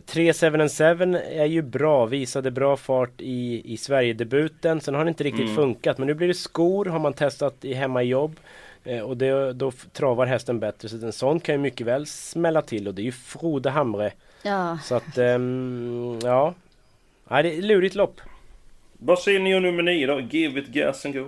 3 0.06 0.34
7 0.34 0.50
7 0.50 1.16
är 1.32 1.46
ju 1.46 1.62
bra, 1.62 2.06
visade 2.06 2.52
bra 2.52 2.78
fart 2.78 3.22
i, 3.22 3.62
i 3.74 3.78
Sverigedebuten. 3.78 4.82
Sen 4.82 4.96
har 4.96 5.06
det 5.06 5.10
inte 5.10 5.24
riktigt 5.24 5.42
Mm. 5.46 5.56
funkat. 5.56 5.98
Men 5.98 6.08
nu 6.08 6.14
blir 6.14 6.28
det 6.28 6.34
skor, 6.34 6.86
har 6.86 7.00
man 7.00 7.14
testat 7.14 7.66
i 7.66 7.74
hemmajobb. 7.74 8.40
Eh, 8.84 9.02
och 9.02 9.18
det, 9.18 9.54
då 9.54 9.72
travar 9.72 10.26
hästen 10.26 10.60
bättre. 10.60 10.90
Så 10.90 10.96
en 10.96 11.14
sån 11.14 11.40
kan 11.40 11.56
ju 11.56 11.60
mycket 11.60 11.88
väl 11.88 12.06
smälla 12.08 12.62
till. 12.62 12.88
Och 12.88 12.94
det 12.94 13.02
är 13.02 13.04
ju 13.04 13.12
Frode 13.12 13.70
Hamre. 13.70 14.12
Ja. 14.42 14.80
Så 14.84 14.96
att, 14.96 15.18
ehm, 15.18 16.20
ja. 16.24 16.54
ja. 17.30 17.42
Det 17.42 17.54
är 17.54 17.58
ett 17.58 17.64
lurigt 17.64 17.96
lopp. 17.96 18.22
Vad 18.94 19.20
säger 19.20 19.40
ni 19.40 19.56
om 19.56 19.64
nummer 19.64 19.84
9 19.84 20.08
då? 20.08 20.20
Give 20.20 20.60
it 20.60 20.68
gas 20.68 21.06
and 21.06 21.16
go. 21.16 21.28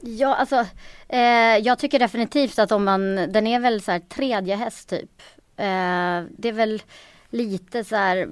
Ja, 0.00 0.34
alltså 0.34 0.66
eh, 1.08 1.56
jag 1.62 1.78
tycker 1.78 1.98
definitivt 1.98 2.58
att 2.58 2.72
om 2.72 2.84
man, 2.84 3.14
den 3.32 3.46
är 3.46 3.60
väl 3.60 3.82
så 3.82 3.92
här 3.92 3.98
tredje 3.98 4.56
häst 4.56 4.88
typ. 4.88 5.22
Eh, 5.56 6.22
det 6.36 6.48
är 6.48 6.52
väl 6.52 6.82
lite 7.30 7.84
så 7.84 7.96
här 7.96 8.28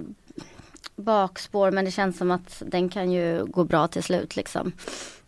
bakspår 0.96 1.70
men 1.70 1.84
det 1.84 1.90
känns 1.90 2.18
som 2.18 2.30
att 2.30 2.62
den 2.66 2.88
kan 2.88 3.12
ju 3.12 3.44
gå 3.44 3.64
bra 3.64 3.88
till 3.88 4.02
slut 4.02 4.36
liksom. 4.36 4.72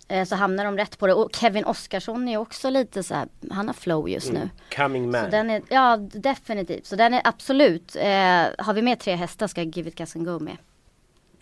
Eh, 0.09 0.25
så 0.25 0.37
hamnar 0.37 0.65
de 0.65 0.77
rätt 0.77 0.99
på 0.99 1.07
det. 1.07 1.15
Och 1.15 1.31
Kevin 1.35 1.65
Oskarsson 1.65 2.29
är 2.29 2.37
också 2.37 2.71
lite 2.71 3.03
så 3.03 3.15
här, 3.15 3.29
han 3.51 3.67
har 3.67 3.75
flow 3.75 4.09
just 4.09 4.33
nu. 4.33 4.51
Coming 4.77 5.11
man. 5.11 5.25
Så 5.25 5.31
den 5.31 5.51
är, 5.51 5.63
ja 5.69 5.97
definitivt. 6.13 6.87
Så 6.87 6.97
den 6.97 7.15
är 7.15 7.21
absolut, 7.25 7.97
eh, 7.97 8.03
har 8.59 8.73
vi 8.75 8.83
med 8.83 8.99
tre 8.99 9.15
hästar 9.15 9.47
ska 9.47 9.62
Give 9.62 9.88
It 9.88 9.95
Gas 9.95 10.17
and 10.17 10.27
Go 10.27 10.38
med. 10.38 10.57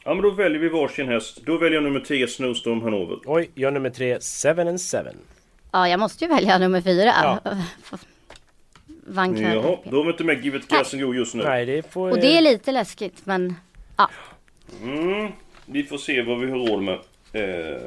Ja 0.05 0.15
men 0.15 0.23
då 0.23 0.31
väljer 0.31 0.61
vi 0.61 0.69
varsin 0.69 1.09
häst. 1.09 1.39
Då 1.45 1.59
väljer 1.59 1.75
jag 1.75 1.85
nummer 1.85 2.01
10 2.01 2.29
Snowstorm 2.29 2.83
Hanover. 2.83 3.19
Oj, 3.25 3.51
jag 3.55 3.73
nummer 3.73 3.91
tre, 3.91 4.19
7 4.55 4.61
and 4.61 4.81
7. 4.81 4.99
Ja 5.73 5.89
jag 5.89 6.01
måste 6.01 6.25
ju 6.25 6.31
välja 6.35 6.59
nummer 6.59 6.81
fyra. 6.81 7.15
Ja. 7.23 7.41
Vann 9.07 9.37
Jaha, 9.37 9.79
då 9.85 9.97
har 9.97 10.05
vi 10.05 10.11
inte 10.11 10.25
med 10.25 10.45
Give 10.45 10.59
it 10.59 10.69
gas 10.69 10.95
and 10.95 11.03
go 11.03 11.15
just 11.15 11.35
nu. 11.35 11.45
Nej, 11.45 11.67
det 11.67 11.93
får... 11.93 12.11
Och 12.11 12.19
det 12.21 12.37
är 12.37 12.41
lite 12.41 12.73
läskigt 12.73 13.27
men 13.27 13.57
ja. 13.97 14.11
Mm, 14.83 15.33
vi 15.67 15.85
får 15.85 15.99
se 15.99 16.23
vad 16.23 16.41
vi 16.41 16.51
har 16.51 16.59
råd 16.59 16.83
med. 16.83 16.99
Eh, 17.33 17.81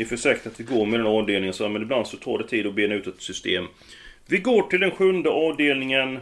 ni 0.00 0.06
får 0.06 0.16
säkert 0.16 0.46
att 0.46 0.60
vi 0.60 0.64
går 0.64 0.86
med 0.86 1.00
den 1.00 1.06
avdelningen 1.06 1.54
så 1.54 1.68
men 1.68 1.82
ibland 1.82 2.06
så 2.06 2.16
tar 2.16 2.38
det 2.38 2.48
tid 2.48 2.66
att 2.66 2.74
bena 2.74 2.94
ut 2.94 3.06
ett 3.06 3.22
system. 3.22 3.66
Vi 4.28 4.38
går 4.38 4.62
till 4.62 4.80
den 4.80 4.90
sjunde 4.90 5.30
avdelningen. 5.30 6.18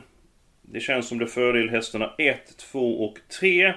Det 0.63 0.81
känns 0.81 1.09
som 1.09 1.19
det 1.19 1.27
fördel 1.27 1.71
hästarna 1.71 2.11
1, 2.19 2.57
2 2.73 3.05
och 3.05 3.19
3. 3.41 3.67
Eh, 3.67 3.75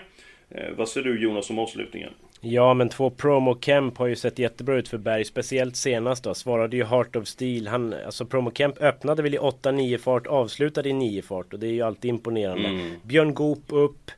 vad 0.77 0.89
säger 0.89 1.07
du 1.07 1.23
Jonas 1.23 1.49
om 1.49 1.59
avslutningen? 1.59 2.09
Ja 2.39 2.73
men 2.73 2.89
två 2.89 3.09
Promo 3.09 3.59
Kemp 3.61 3.97
har 3.97 4.07
ju 4.07 4.15
sett 4.15 4.39
jättebra 4.39 4.75
ut 4.75 4.87
för 4.87 4.97
Berg 4.97 5.25
Speciellt 5.25 5.75
senast 5.75 6.23
då 6.23 6.33
Svarade 6.33 6.77
ju 6.77 6.83
Heart 6.83 7.15
of 7.15 7.27
Steel 7.27 7.67
Han, 7.67 7.95
alltså 8.05 8.25
Promo 8.25 8.51
Kemp 8.51 8.81
öppnade 8.81 9.23
väl 9.23 9.35
i 9.35 9.37
8-9 9.37 9.97
fart 9.97 10.27
Avslutade 10.27 10.89
i 10.89 10.93
9 10.93 11.21
fart 11.21 11.53
Och 11.53 11.59
det 11.59 11.67
är 11.67 11.71
ju 11.71 11.81
alltid 11.81 12.09
imponerande 12.09 12.69
Mm. 12.69 12.91
Björn 13.03 13.33
Goop 13.33 13.63
upp 13.69 14.11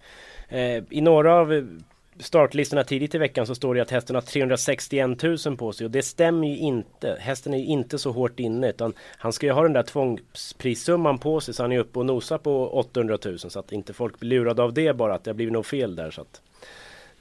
eh, 0.50 0.84
I 0.89 1.02
några 1.02 1.36
av 1.36 1.80
startlistorna 2.19 2.84
tidigt 2.84 3.15
i 3.15 3.17
veckan 3.17 3.47
så 3.47 3.56
står 3.56 3.76
det 3.76 3.82
att 3.82 3.91
hästen 3.91 4.15
har 4.15 4.21
361 4.21 5.23
000 5.45 5.58
på 5.58 5.71
sig 5.71 5.86
och 5.86 5.91
det 5.91 6.02
stämmer 6.02 6.47
ju 6.47 6.58
inte. 6.58 7.17
Hästen 7.19 7.54
är 7.54 7.58
ju 7.58 7.65
inte 7.65 7.97
så 7.97 8.12
hårt 8.12 8.39
inne 8.39 8.69
utan 8.69 8.93
han 9.17 9.34
ska 9.34 9.45
ju 9.45 9.52
ha 9.52 9.63
den 9.63 9.73
där 9.73 9.84
tvångsprissumman 9.84 11.17
på 11.17 11.41
sig 11.41 11.54
så 11.54 11.63
han 11.63 11.71
är 11.71 11.80
uppe 11.80 11.99
och 11.99 12.06
nosar 12.06 12.38
på 12.38 12.69
800 12.69 13.17
000 13.26 13.39
så 13.39 13.60
att 13.60 13.71
inte 13.71 13.93
folk 13.93 14.19
blir 14.19 14.30
lurade 14.30 14.63
av 14.63 14.73
det 14.73 14.93
bara 14.93 15.15
att 15.15 15.23
det 15.23 15.30
har 15.32 15.36
blivit 15.36 15.54
något 15.54 15.67
fel 15.67 15.95
där 15.95 16.12
så 16.12 16.21
att 16.21 16.41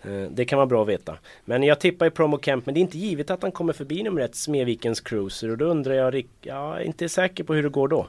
Eh, 0.05 0.31
Det 0.31 0.45
kan 0.45 0.57
vara 0.57 0.67
bra 0.67 0.83
att 0.83 0.89
veta. 0.89 1.19
Men 1.45 1.63
jag 1.63 1.81
tippar 1.81 2.07
i 2.07 2.11
Promo 2.11 2.39
Camp, 2.39 2.67
men 2.67 2.75
det 2.75 2.81
är 2.81 2.83
inte 2.83 2.99
givet 2.99 3.31
att 3.31 3.43
han 3.43 3.53
kommer 3.53 3.73
förbi 3.73 4.03
nummer 4.03 4.21
ett, 4.23 4.35
Smedvikens 4.35 5.01
Cruiser. 5.01 5.51
Och 5.51 5.59
då 5.59 5.65
undrar 5.65 5.95
jag, 5.95 6.15
Rick, 6.15 6.29
jag 6.41 6.81
är 6.81 6.85
inte 6.85 7.09
säker 7.09 7.45
på 7.45 7.55
hur 7.55 7.63
det 7.63 7.69
går 7.69 7.89
då. 7.89 8.07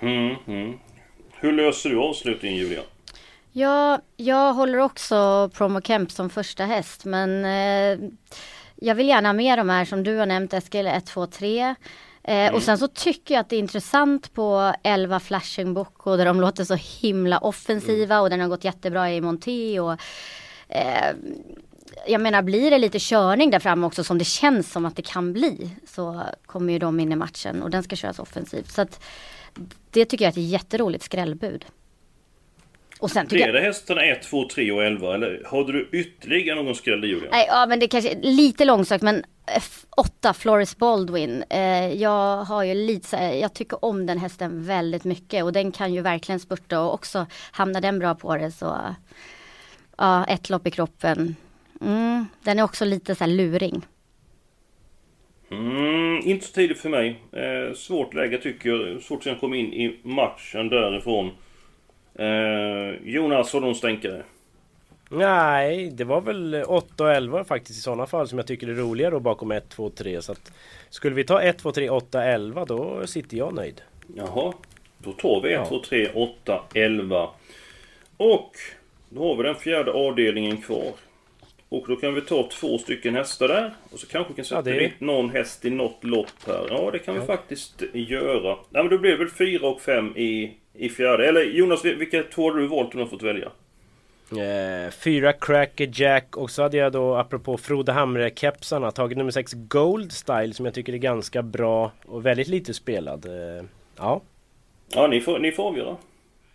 Mm, 0.00 0.34
mm. 0.46 0.78
Hur 1.40 1.52
löser 1.52 1.90
du 1.90 1.98
avslutningen 1.98 2.58
Julia? 2.58 2.80
Ja, 3.58 4.00
jag 4.16 4.54
håller 4.54 4.78
också 4.78 5.50
Promo 5.54 5.80
Kemp 5.80 6.12
som 6.12 6.30
första 6.30 6.64
häst 6.64 7.04
men 7.04 7.44
eh, 7.44 8.08
jag 8.74 8.94
vill 8.94 9.08
gärna 9.08 9.28
ha 9.28 9.32
med 9.32 9.58
de 9.58 9.68
här 9.68 9.84
som 9.84 10.02
du 10.02 10.16
har 10.16 10.26
nämnt 10.26 10.52
Eskil 10.52 10.86
1, 10.86 11.06
2, 11.06 11.26
3. 11.26 11.74
Eh, 12.22 12.54
Och 12.54 12.62
sen 12.62 12.78
så 12.78 12.88
tycker 12.88 13.34
jag 13.34 13.40
att 13.40 13.48
det 13.48 13.56
är 13.56 13.60
intressant 13.60 14.34
på 14.34 14.74
11 14.82 15.20
Flashing 15.20 15.74
Boko 15.74 16.16
där 16.16 16.24
de 16.24 16.40
låter 16.40 16.64
så 16.64 16.74
himla 16.74 17.38
offensiva 17.38 18.20
och 18.20 18.30
den 18.30 18.40
har 18.40 18.48
gått 18.48 18.64
jättebra 18.64 19.12
i 19.12 19.20
Monté 19.20 19.80
och 19.80 19.92
eh, 20.68 21.14
jag 22.06 22.20
menar 22.20 22.42
blir 22.42 22.70
det 22.70 22.78
lite 22.78 22.98
körning 22.98 23.50
där 23.50 23.58
framme 23.58 23.86
också 23.86 24.04
som 24.04 24.18
det 24.18 24.24
känns 24.24 24.72
som 24.72 24.86
att 24.86 24.96
det 24.96 25.02
kan 25.02 25.32
bli 25.32 25.70
så 25.86 26.22
kommer 26.46 26.72
ju 26.72 26.78
de 26.78 27.00
in 27.00 27.12
i 27.12 27.16
matchen 27.16 27.62
och 27.62 27.70
den 27.70 27.82
ska 27.82 27.96
köras 27.96 28.18
offensivt. 28.18 28.70
Så 28.72 28.82
att 28.82 29.04
det 29.90 30.04
tycker 30.04 30.24
jag 30.24 30.36
är 30.36 30.40
ett 30.42 30.48
jätteroligt 30.50 31.04
skrällbud. 31.04 31.64
Och 32.98 33.10
sen 33.10 33.26
tycker 33.26 33.48
Är 33.48 33.52
det 33.52 33.60
hästarna 33.60 34.02
1, 34.02 34.22
2, 34.22 34.48
3 34.48 34.72
och 34.72 34.84
11 34.84 35.14
eller 35.14 35.42
har 35.46 35.64
du 35.64 35.88
ytterligare 35.92 36.62
någon 36.62 36.74
skräll 36.74 37.04
i 37.04 37.08
Julia? 37.08 37.28
nej, 37.30 37.46
ja 37.48 37.66
men 37.68 37.80
det 37.80 37.88
kanske 37.88 38.10
är 38.10 38.22
lite 38.22 38.64
långsökt 38.64 39.02
men 39.02 39.24
8 39.96 40.34
Floris 40.34 40.76
Baldwin. 40.76 41.44
Eh, 41.50 41.92
jag 41.92 42.44
har 42.44 42.64
ju 42.64 42.74
lite 42.74 43.08
så 43.08 43.16
här, 43.16 43.32
jag 43.32 43.54
tycker 43.54 43.84
om 43.84 44.06
den 44.06 44.18
hästen 44.18 44.64
väldigt 44.64 45.04
mycket 45.04 45.44
och 45.44 45.52
den 45.52 45.72
kan 45.72 45.94
ju 45.94 46.00
verkligen 46.00 46.40
spurta 46.40 46.80
och 46.80 46.94
också 46.94 47.26
hamnar 47.50 47.80
den 47.80 47.98
bra 47.98 48.14
på 48.14 48.36
det 48.36 48.50
så 48.50 48.78
ja, 49.98 50.24
ett 50.24 50.50
lopp 50.50 50.66
i 50.66 50.70
kroppen. 50.70 51.36
Mm, 51.80 52.26
den 52.42 52.58
är 52.58 52.62
också 52.62 52.84
lite 52.84 53.14
så 53.14 53.24
här 53.24 53.30
luring. 53.30 53.82
Mm, 55.50 56.20
inte 56.24 56.46
så 56.46 56.52
tidigt 56.52 56.78
för 56.78 56.88
mig. 56.88 57.20
Eh, 57.32 57.74
svårt 57.74 58.14
läge 58.14 58.38
tycker 58.38 58.68
jag. 58.70 59.02
Svårt 59.02 59.18
att 59.18 59.24
sen 59.24 59.36
komma 59.36 59.56
in 59.56 59.72
i 59.72 60.00
matchen 60.02 60.68
därifrån. 60.68 61.30
Eh, 62.18 62.94
Jonas, 63.04 63.52
har 63.52 63.60
du 63.60 63.66
någon 63.66 63.74
stänkare? 63.74 64.22
Nej, 65.08 65.90
det 65.90 66.04
var 66.04 66.20
väl 66.20 66.64
8 66.66 67.04
och 67.04 67.10
11 67.12 67.44
faktiskt 67.44 67.78
i 67.78 67.82
sådana 67.82 68.06
fall 68.06 68.28
som 68.28 68.38
jag 68.38 68.46
tycker 68.46 68.68
är 68.68 68.74
roligare 68.74 69.10
då 69.10 69.20
bakom 69.20 69.50
1, 69.52 69.68
2, 69.68 69.90
3. 69.90 70.22
Så 70.22 70.32
att 70.32 70.52
skulle 70.90 71.14
vi 71.16 71.24
ta 71.24 71.40
1, 71.42 71.58
2, 71.58 71.72
3, 71.72 71.90
8, 71.90 72.24
11 72.24 72.64
då 72.64 73.06
sitter 73.06 73.36
jag 73.36 73.54
nöjd. 73.54 73.80
Jaha. 74.16 74.52
Då 74.98 75.12
tar 75.12 75.40
vi 75.42 75.48
1, 75.52 75.60
Ja. 75.60 75.66
2, 75.68 75.78
3, 75.82 76.08
8, 76.14 76.62
11. 76.74 77.28
Och 78.16 78.52
då 79.08 79.28
har 79.28 79.36
vi 79.36 79.42
den 79.42 79.54
fjärde 79.54 79.92
avdelningen 79.92 80.56
kvar. 80.62 80.92
Och 81.68 81.84
då 81.88 81.96
kan 81.96 82.14
vi 82.14 82.20
ta 82.20 82.48
två 82.52 82.78
stycken 82.78 83.14
hästar 83.14 83.48
där. 83.48 83.74
Och 83.92 83.98
så 83.98 84.06
kanske 84.06 84.32
vi 84.32 84.36
kan 84.36 84.44
sätta 84.44 84.70
Ja, 84.70 84.78
dit 84.80 85.00
någon 85.00 85.30
häst 85.30 85.64
i 85.64 85.70
något 85.70 86.04
lopp 86.04 86.30
här. 86.46 86.66
Ja, 86.70 86.90
det 86.90 86.98
kan 86.98 87.14
vi 87.14 87.20
Ja. 87.20 87.26
faktiskt 87.26 87.82
göra. 87.92 88.42
Ja, 88.70 88.82
men 88.82 88.88
då 88.88 88.98
blir 88.98 89.10
det 89.10 89.16
väl 89.16 89.30
fyra 89.30 89.68
och 89.68 89.80
fem 89.80 90.16
i, 90.16 90.52
i 90.78 90.88
fjärde. 90.88 91.28
Eller 91.28 91.42
Jonas, 91.42 91.84
vil- 91.84 91.98
vilka 91.98 92.22
två 92.22 92.42
har 92.50 92.58
du 92.58 92.66
valt 92.66 92.94
om 92.94 92.98
du 92.98 93.04
har 93.04 93.10
fått 93.10 93.22
välja? 93.22 93.50
Eh, 94.30 94.90
fyra 94.90 95.32
Cracker 95.32 95.90
Jack 95.92 96.36
och 96.36 96.50
så 96.50 96.62
hade 96.62 96.76
jag 96.76 96.92
då 96.92 97.14
apropå 97.16 97.56
Frode 97.58 97.92
Hamre-kepsarna 97.92 98.90
tagit 98.90 99.18
nummer 99.18 99.30
sex 99.30 99.52
Gold 99.54 100.12
Style 100.12 100.54
som 100.54 100.64
jag 100.64 100.74
tycker 100.74 100.92
är 100.92 100.96
ganska 100.98 101.42
bra 101.42 101.92
och 102.06 102.26
väldigt 102.26 102.48
lite 102.48 102.74
spelad. 102.74 103.26
Eh, 103.26 103.64
ja. 103.96 104.22
Ja, 104.88 105.06
ni 105.06 105.20
får, 105.20 105.38
ni 105.38 105.52
får 105.52 105.62
avgöra. 105.68 105.96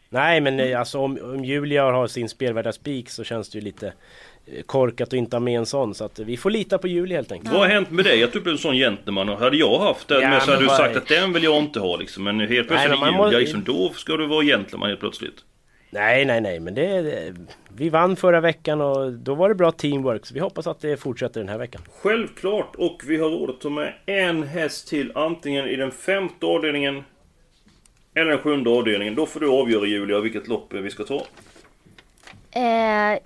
Nej 0.10 0.42
men 0.42 0.60
eh, 0.60 0.80
alltså 0.80 1.00
om, 1.00 1.20
om 1.24 1.46
Julia 1.46 1.84
har 1.92 2.08
sin 2.08 2.30
spelvärda 2.30 2.72
spik 2.72 3.10
så 3.10 3.24
känns 3.24 3.50
det 3.50 3.58
ju 3.58 3.64
lite 3.64 3.94
korkat 4.66 5.08
att 5.08 5.14
inte 5.14 5.36
ha 5.36 5.40
med 5.42 5.58
en 5.60 5.66
sån 5.66 5.96
så 5.96 6.04
att 6.06 6.20
vi 6.20 6.38
får 6.38 6.50
lita 6.50 6.78
på 6.78 6.88
Julia 6.88 7.18
helt 7.18 7.32
enkelt. 7.32 7.52
Vad 7.52 7.62
har 7.62 7.68
hänt 7.68 7.92
med 7.92 8.06
dig? 8.06 8.24
Att 8.24 8.34
du 8.34 8.42
blev 8.42 8.52
en 8.52 8.58
sån 8.58 8.76
gentleman. 8.76 9.30
Och 9.30 9.40
hade 9.40 9.58
jag 9.58 9.80
haft 9.80 10.08
den 10.08 10.22
Ja, 10.22 10.30
med 10.30 10.42
så 10.42 10.52
hade 10.52 10.64
du 10.64 10.70
sagt 10.70 10.96
att 10.96 11.08
den 11.08 11.34
vill 11.34 11.44
jag 11.44 11.58
inte 11.64 11.80
ha 11.80 11.98
liksom. 11.98 12.24
Men 12.24 12.40
helt 12.40 12.50
Nej, 12.52 12.64
plötsligt 12.64 13.00
man 13.00 13.10
Julia, 13.14 13.18
må- 13.32 13.40
liksom, 13.40 13.64
då 13.64 13.90
ska 13.90 14.18
du 14.18 14.28
vara 14.28 14.44
gentleman 14.46 14.90
helt 14.90 15.00
plötsligt. 15.00 15.36
Nej 15.94 16.26
nej 16.26 16.42
nej 16.42 16.60
men 16.60 16.74
det, 16.76 17.02
det 17.02 17.34
Vi 17.76 17.90
vann 17.90 18.16
förra 18.16 18.42
veckan 18.42 18.82
och 18.82 19.14
då 19.14 19.36
var 19.36 19.50
det 19.50 19.56
bra 19.56 19.72
teamwork 19.72 20.26
så 20.26 20.34
vi 20.34 20.40
hoppas 20.40 20.68
att 20.68 20.80
det 20.80 20.98
fortsätter 20.98 21.40
den 21.40 21.50
här 21.50 21.58
veckan. 21.58 21.82
Självklart. 22.02 22.76
Och 22.78 23.02
vi 23.08 23.18
har 23.18 23.30
råd 23.30 23.50
att 23.50 23.62
ta 23.62 23.70
med 23.70 23.94
en 24.06 24.44
häst 24.44 24.88
till. 24.88 25.12
Antingen 25.16 25.68
i 25.68 25.76
den 25.76 25.92
femte 25.92 26.46
avdelningen. 26.46 27.04
Eller 28.16 28.30
den 28.30 28.40
sjunde 28.40 28.70
avdelningen. 28.70 29.16
Då 29.16 29.26
får 29.26 29.40
du 29.40 29.50
avgöra 29.50 29.86
Julia 29.86 30.20
vilket 30.20 30.48
lopp 30.48 30.74
vi 30.74 30.90
ska 30.90 31.04
ta. 31.04 31.26
Eh, 32.52 33.20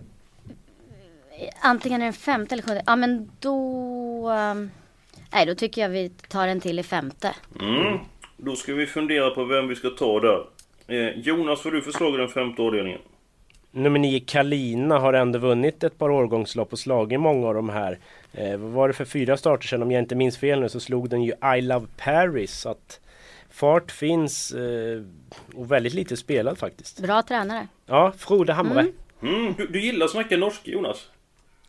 antingen 1.62 2.02
är 2.02 2.06
den 2.06 2.14
femte 2.14 2.56
eller 2.56 2.64
sjunde. 2.64 2.84
Ja 2.86 2.96
men 2.96 3.32
då... 3.40 4.30
ehm, 4.30 4.72
nej 5.34 5.46
då 5.46 5.56
tycker 5.56 5.82
jag 5.82 5.90
vi 5.90 6.10
tar 6.10 6.48
en 6.48 6.62
till 6.62 6.80
i 6.80 6.84
femte. 6.84 7.36
Mm. 7.62 8.00
Då 8.38 8.56
ska 8.56 8.74
vi 8.74 8.86
fundera 8.86 9.30
på 9.30 9.44
vem 9.44 9.68
vi 9.68 9.76
ska 9.76 9.90
ta 9.90 10.20
där. 10.20 10.46
Eh, 10.88 11.20
Jonas, 11.20 11.64
har 11.64 11.72
du 11.72 11.82
förslag 11.82 12.14
i 12.14 12.18
den 12.18 12.30
femte 12.30 12.62
avdelningen? 12.62 13.00
Nummer 13.72 14.00
9 14.00 14.20
Kalina 14.20 15.00
har 15.00 15.14
ändå 15.14 15.40
vunnit 15.40 15.84
ett 15.84 15.98
par 15.98 16.10
årgångslopp 16.10 16.74
och 16.74 16.80
slagit 16.80 17.20
många 17.20 17.48
av 17.48 17.54
de 17.54 17.70
här. 17.70 18.00
Eh, 18.34 18.58
vad 18.58 18.72
var 18.72 18.88
det 18.88 18.94
för 18.94 19.06
fyra 19.06 19.38
starter 19.38 19.68
sedan? 19.68 19.82
Om 19.82 19.92
jag 19.92 20.02
inte 20.02 20.16
minns 20.16 20.38
fel 20.38 20.60
nu 20.60 20.70
så 20.70 20.80
slog 20.80 21.10
den 21.10 21.24
ju 21.24 21.34
I 21.58 21.62
Love 21.62 21.88
Paris. 21.98 22.60
Så 22.60 22.70
att 22.70 23.00
fart 23.50 23.92
finns 23.92 24.52
eh, 24.52 25.02
och 25.56 25.72
väldigt 25.72 25.94
lite 25.94 26.18
spelad 26.18 26.58
faktiskt. 26.58 27.00
Bra 27.00 27.22
tränare. 27.22 27.68
Ja, 27.86 28.14
Frode 28.18 28.54
Hamre. 28.54 28.88
Mm, 29.22 29.54
du, 29.58 29.68
du 29.68 29.82
gillar 29.82 30.06
att 30.06 30.12
snacka 30.12 30.38
norska 30.38 30.72
Jonas? 30.72 31.10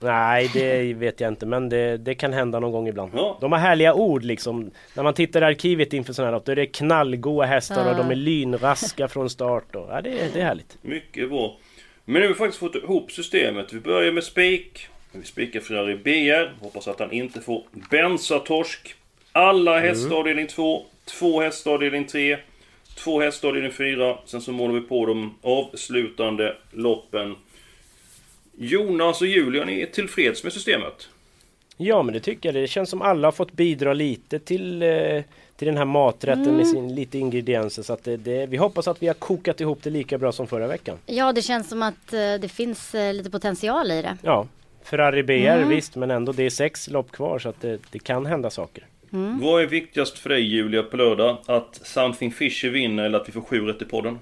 Nej, 0.01 0.51
det 0.55 0.95
vet 0.95 1.21
jag 1.21 1.29
inte 1.29 1.47
men 1.47 1.69
det, 1.69 1.97
det 1.97 2.15
kan 2.15 2.33
hända 2.33 2.61
någon 2.61 2.73
gång 2.73 2.89
ibland. 2.89 3.13
Ja. 3.15 3.39
De 3.41 3.53
har 3.53 3.59
härliga 3.59 3.95
ord 3.95 4.25
liksom. 4.25 4.71
När 4.95 5.03
man 5.03 5.15
tittar 5.15 5.43
i 5.43 5.45
arkivet 5.45 5.93
inför 5.93 6.13
sådana 6.13 6.31
här 6.31 6.37
lopp 6.37 6.45
då 6.45 6.53
är 6.53 6.57
det 6.57 6.67
knallgoa 6.67 7.45
hästar 7.47 7.91
och 7.91 7.97
de 7.97 8.11
är 8.11 8.15
lynraska 8.15 9.09
från 9.09 9.31
start. 9.31 9.75
Och, 9.77 9.87
ja, 9.91 10.01
det, 10.03 10.11
är- 10.11 10.29
det 10.33 10.41
är 10.41 10.45
härligt. 10.45 10.79
Mycket 10.83 11.29
bra. 11.29 11.57
Men 12.05 12.15
nu 12.15 12.21
har 12.21 12.29
vi 12.29 12.35
faktiskt 12.39 12.59
fått 12.61 12.75
ihop 12.75 13.13
systemet. 13.13 13.73
Vi 13.73 13.81
börjar 13.81 14.13
med 14.13 14.25
spik. 14.25 14.87
Vi 15.13 15.25
spikar 15.25 15.61
Ferrari 15.61 15.97
BR. 15.97 16.63
Hoppas 16.65 16.89
att 16.89 17.01
han 17.01 17.13
inte 17.13 17.41
får 17.41 17.63
bensatorsk. 17.91 18.95
Alla 19.33 19.79
hästar 19.81 20.17
avdelning 20.17 20.47
2. 20.47 20.83
Två 21.19 21.41
hästar 21.41 21.71
avdelning 21.73 22.07
3. 22.07 22.37
Två 22.99 23.21
hästar 23.21 23.49
avdelning 23.49 23.73
4. 23.73 24.19
Sen 24.25 24.41
så 24.41 24.53
målar 24.53 24.75
vi 24.75 24.81
på 24.81 25.07
de 25.07 25.35
avslutande 25.43 26.57
loppen. 26.73 27.35
Jonas 28.59 29.21
och 29.21 29.27
Julia, 29.27 29.65
ni 29.65 29.81
är 29.81 29.87
tillfreds 29.87 30.45
med 30.45 30.53
systemet? 30.53 31.09
Ja 31.77 32.03
men 32.03 32.15
det 32.15 32.21
tycker 32.21 32.49
jag. 32.49 32.63
Det 32.63 32.69
känns 32.69 32.91
som 32.91 33.03
alla 33.03 33.27
har 33.27 33.33
fått 33.33 33.53
bidra 33.53 33.93
lite 33.93 34.39
till, 34.39 34.83
eh, 34.83 34.89
till 35.57 35.67
den 35.67 35.77
här 35.77 35.85
maträtten 35.85 36.57
med 36.57 36.67
sin 36.67 36.95
lite 36.95 37.19
ingredienser. 37.19 37.83
Så 37.83 37.93
att 37.93 38.05
det, 38.05 38.17
det, 38.17 38.47
vi 38.47 38.57
hoppas 38.57 38.89
att 38.89 39.03
vi 39.03 39.07
har 39.07 39.15
kokat 39.15 39.61
ihop 39.61 39.79
det 39.83 39.91
lika 39.91 40.19
bra 40.19 40.33
som 40.33 40.47
förra 40.47 40.67
veckan. 40.67 40.99
Ja 41.07 41.33
det 41.33 41.43
känns 41.43 41.69
som 41.69 41.83
att 41.83 42.13
eh, 42.13 42.19
det 42.19 42.53
finns 42.53 42.95
eh, 42.95 43.15
lite 43.15 43.31
potential 43.31 43.91
i 43.91 44.03
det. 44.03 44.17
Ja, 44.23 44.47
Ferrari 44.83 45.23
BR 45.23 45.65
visst 45.65 45.97
men 45.97 46.11
ändå 46.11 46.33
det 46.33 46.43
är 46.43 46.51
sex 46.51 46.89
lopp 46.89 47.13
kvar 47.13 47.39
så 47.39 47.49
att 47.49 47.61
det, 47.61 47.79
det 47.91 47.99
kan 47.99 48.27
hända 48.27 48.51
saker. 48.51 48.87
Vad 49.41 49.63
är 49.63 49.67
viktigast 49.67 50.19
för 50.19 50.29
dig 50.29 50.43
Julia 50.43 50.83
på 50.83 50.97
lördag? 50.97 51.37
Att 51.47 51.81
Something 51.83 52.33
Fisher 52.33 52.69
vinner 52.69 53.05
eller 53.05 53.21
att 53.21 53.29
vi 53.29 53.33
får 53.33 53.41
sju 53.41 53.61
rätt 53.61 53.83
i 53.83 53.85
podden? 53.85 54.19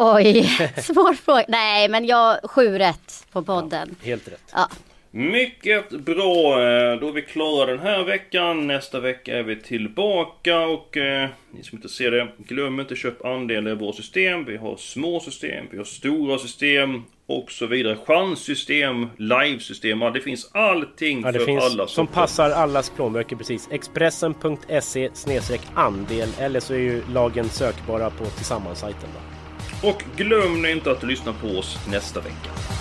Oj, 0.00 0.42
svår 0.82 1.14
fråga. 1.14 1.44
Nej 1.48 1.88
men 1.88 2.06
jag 2.06 2.50
sju 2.50 2.78
rätt 2.78 3.26
på 3.32 3.42
podden. 3.42 3.94
Helt 4.02 4.28
rätt. 4.28 4.52
Ja. 4.54 4.68
Mycket 5.10 5.90
bra! 5.90 6.52
eh, 6.62 7.00
Då 7.00 7.08
är 7.08 7.12
vi 7.12 7.22
klara 7.22 7.66
den 7.66 7.78
här 7.78 8.04
veckan. 8.04 8.66
Nästa 8.66 9.00
vecka 9.00 9.38
är 9.38 9.42
vi 9.42 9.56
tillbaka 9.62 10.60
och 10.60 10.96
eh, 10.96 11.28
ni 11.50 11.62
som 11.62 11.78
inte 11.78 11.88
ser 11.88 12.10
det, 12.10 12.28
glöm 12.38 12.80
inte 12.80 12.96
köp 12.96 13.24
andel 13.24 13.68
i 13.68 13.74
vårt 13.74 13.94
system. 13.96 14.44
Vi 14.44 14.56
har 14.56 14.76
små 14.76 15.20
system, 15.20 15.64
vi 15.70 15.76
har 15.78 15.84
stora 15.84 16.38
system 16.38 17.02
och 17.26 17.50
så 17.50 17.66
vidare. 17.66 17.96
Chanssystem, 18.06 19.06
livesystem, 19.16 20.02
ja, 20.02 20.10
det 20.10 20.20
finns 20.20 20.50
allting 20.54 21.22
Ja, 21.24 21.32
det 21.32 21.38
för 21.38 21.46
finns 21.46 21.64
alla 21.64 21.86
som 21.86 22.06
sorter. 22.06 22.20
passar 22.20 22.50
allas 22.50 22.90
plånböcker 22.90 23.36
precis. 23.36 23.68
Expressen.se 23.72 25.10
andel 25.74 26.28
eller 26.38 26.60
så 26.60 26.74
är 26.74 26.78
ju 26.78 27.02
lagen 27.12 27.48
sökbara 27.48 28.10
på 28.10 28.24
tillsammans-sajten. 28.24 29.08
då. 29.14 29.37
Och 29.82 30.02
glöm 30.16 30.62
nu 30.62 30.70
inte 30.70 30.90
att 30.90 31.02
lyssna 31.02 31.32
på 31.32 31.46
oss 31.46 31.78
nästa 31.90 32.20
vecka. 32.20 32.77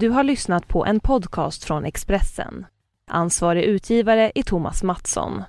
Du 0.00 0.08
har 0.08 0.24
lyssnat 0.24 0.68
på 0.68 0.86
en 0.86 1.00
podcast 1.00 1.64
från 1.64 1.84
Expressen. 1.84 2.66
Ansvarig 3.10 3.64
utgivare 3.64 4.32
är 4.34 4.42
Thomas 4.42 4.82
Mattsson. 4.82 5.42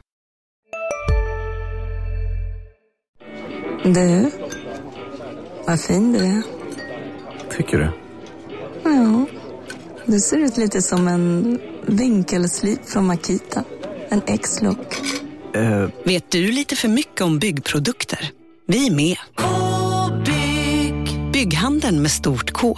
Du, 3.84 4.32
vad 5.68 5.80
fin 5.82 6.14
du 6.14 6.20
är. 6.20 6.42
Tycker 7.58 7.78
du? 7.78 7.90
Ja, 8.84 9.26
du 10.06 10.20
ser 10.20 10.38
ut 10.38 10.58
lite 10.58 10.82
som 10.82 11.08
en 11.08 11.60
vinkelslip 11.86 12.86
från 12.86 13.06
Makita. 13.06 13.64
En 14.10 14.22
X-look. 14.28 15.02
Eh, 15.54 15.90
Vet 16.06 16.32
du 16.32 16.52
lite 16.52 16.76
för 16.76 16.88
mycket 16.88 17.22
om 17.22 17.40
byggprodukter? 17.40 18.32
Vi 18.68 18.88
är 18.88 18.92
med. 18.96 19.18
Bygghandeln 21.34 22.02
med 22.02 22.12
stort 22.12 22.52
K. 22.52 22.78